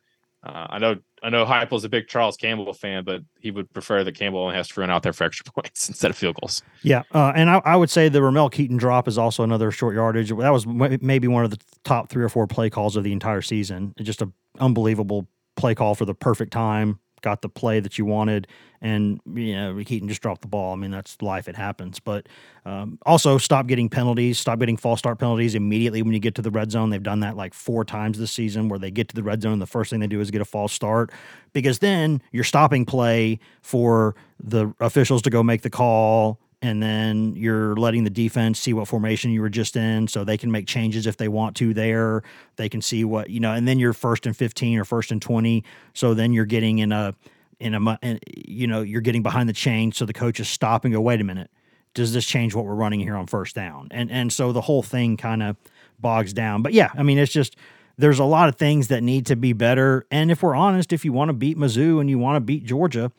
[0.44, 4.04] uh, I know I know Heupel's a big Charles Campbell fan, but he would prefer
[4.04, 6.62] that Campbell only has to run out there for extra points instead of field goals.
[6.82, 9.94] Yeah, uh, and I, I, would say the Ramel Keyton drop is also another short
[9.96, 10.30] yardage.
[10.30, 13.42] That was maybe one of the top three or four play calls of the entire
[13.42, 13.94] season.
[14.00, 15.26] Just an unbelievable
[15.56, 18.46] play call for the perfect time got the play that you wanted,
[18.80, 20.72] and you know Keyton just dropped the ball.
[20.72, 22.00] I mean that's life; it happens.
[22.00, 22.28] But
[22.64, 26.42] um, also stop getting penalties, stop getting false start penalties immediately when you get to
[26.42, 26.90] the red zone.
[26.90, 29.54] They've done that like four times this season, where they get to the red zone
[29.54, 31.10] and the first thing they do is get a false start,
[31.52, 37.34] because then you're stopping play for the officials to go make the call and then
[37.36, 40.66] you're letting the defense see what formation you were just in so they can make
[40.66, 42.22] changes if they want to there.
[42.56, 45.22] They can see what you know and then you're first and 15 or first and
[45.22, 47.14] 20 so then you're getting in a
[47.60, 51.00] in a you know you're getting behind the chain so the coach is stopping go
[51.00, 51.50] wait a minute
[51.94, 53.88] does this change what we're running here on first down?
[53.90, 55.56] And and so the whole thing kind of
[55.98, 56.62] bogs down.
[56.62, 57.56] But yeah i mean it's just
[57.96, 60.06] there's a lot of things that need to be better.
[60.10, 62.64] And if we're honest if you want to beat mizzou and you want to beat
[62.64, 63.12] georgia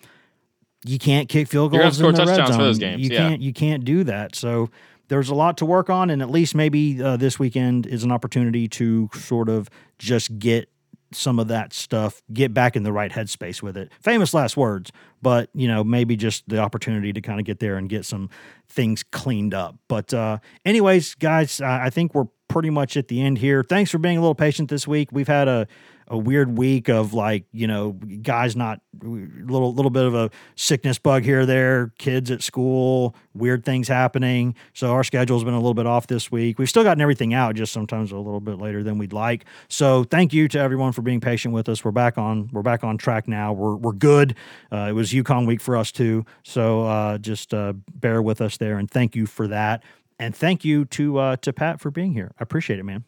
[0.85, 2.99] you can't kick field goals in the red zone.
[2.99, 3.17] You yeah.
[3.17, 4.35] can't you can't do that.
[4.35, 4.69] So
[5.09, 8.11] there's a lot to work on, and at least maybe uh, this weekend is an
[8.11, 10.69] opportunity to sort of just get
[11.11, 13.91] some of that stuff, get back in the right headspace with it.
[13.99, 17.77] Famous last words, but you know maybe just the opportunity to kind of get there
[17.77, 18.29] and get some
[18.67, 19.75] things cleaned up.
[19.87, 23.63] But uh, anyways, guys, I think we're pretty much at the end here.
[23.63, 25.09] Thanks for being a little patient this week.
[25.11, 25.67] We've had a
[26.09, 27.91] a weird week of like you know
[28.21, 33.15] guys not little little bit of a sickness bug here or there kids at school
[33.33, 34.55] weird things happening.
[34.73, 36.59] So our schedule's been a little bit off this week.
[36.59, 39.45] We've still gotten everything out just sometimes a little bit later than we'd like.
[39.67, 41.83] So thank you to everyone for being patient with us.
[41.83, 43.53] We're back on we're back on track now.
[43.53, 44.35] We're, we're good.
[44.71, 46.25] Uh, it was UConn week for us too.
[46.43, 49.83] So uh, just uh, bear with us there and thank you for that.
[50.19, 52.31] And thank you to uh, to Pat for being here.
[52.39, 53.05] I appreciate it man.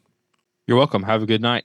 [0.66, 1.02] You're welcome.
[1.02, 1.64] Have a good night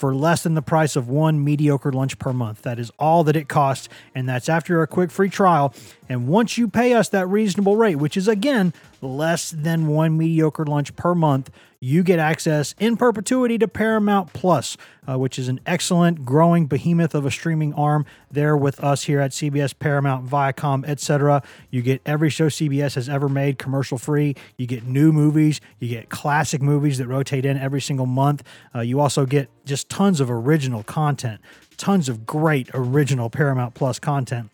[0.00, 2.62] for less than the price of one mediocre lunch per month.
[2.62, 5.74] That is all that it costs, and that's after a quick free trial.
[6.08, 8.72] And once you pay us that reasonable rate, which is again
[9.02, 11.50] less than one mediocre lunch per month,
[11.82, 14.76] you get access in perpetuity to Paramount Plus,
[15.08, 19.18] uh, which is an excellent growing behemoth of a streaming arm there with us here
[19.20, 21.42] at CBS, Paramount, Viacom, etc.
[21.70, 24.36] You get every show CBS has ever made commercial free.
[24.58, 25.62] You get new movies.
[25.78, 28.42] You get classic movies that rotate in every single month.
[28.74, 31.40] Uh, you also get just tons of original content,
[31.78, 34.50] tons of great original Paramount Plus content.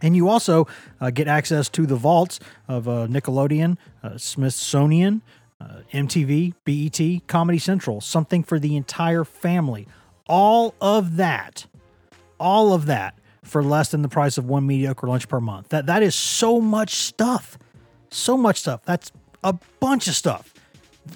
[0.00, 0.68] And you also
[1.00, 2.38] uh, get access to the vaults
[2.68, 5.22] of uh, Nickelodeon, uh, Smithsonian,
[5.60, 9.88] uh, MTV, BET, Comedy Central, something for the entire family.
[10.28, 11.66] All of that,
[12.38, 15.70] all of that for less than the price of one mediocre lunch per month.
[15.70, 17.58] That that is so much stuff.
[18.10, 18.84] So much stuff.
[18.84, 19.10] That's
[19.42, 20.53] a bunch of stuff.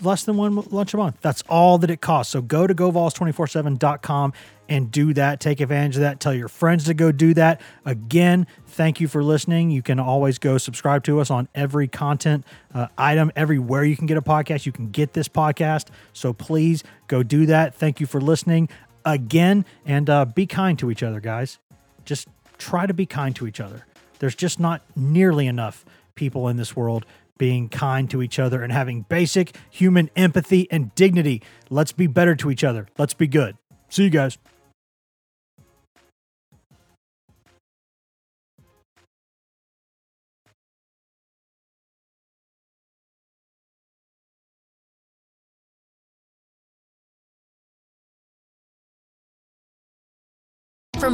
[0.03, 1.17] Less than one lunch a month.
[1.21, 2.33] That's all that it costs.
[2.33, 4.33] So go to govols247.com
[4.69, 5.41] and do that.
[5.41, 6.21] Take advantage of that.
[6.21, 7.61] Tell your friends to go do that.
[7.85, 9.71] Again, thank you for listening.
[9.71, 14.07] You can always go subscribe to us on every content uh, item, everywhere you can
[14.07, 14.67] get a podcast.
[14.67, 15.87] You can get this podcast.
[16.13, 17.75] So please go do that.
[17.75, 18.69] Thank you for listening
[19.05, 21.59] again and uh, be kind to each other, guys.
[22.05, 22.29] Just
[22.59, 23.87] try to be kind to each other.
[24.19, 25.85] There's just not nearly enough
[26.15, 27.07] people in this world
[27.39, 31.43] being kind to each other and having basic human empathy and dignity.
[31.71, 32.89] Let's be better to each other.
[32.99, 33.57] Let's be good.
[33.89, 34.37] See you guys.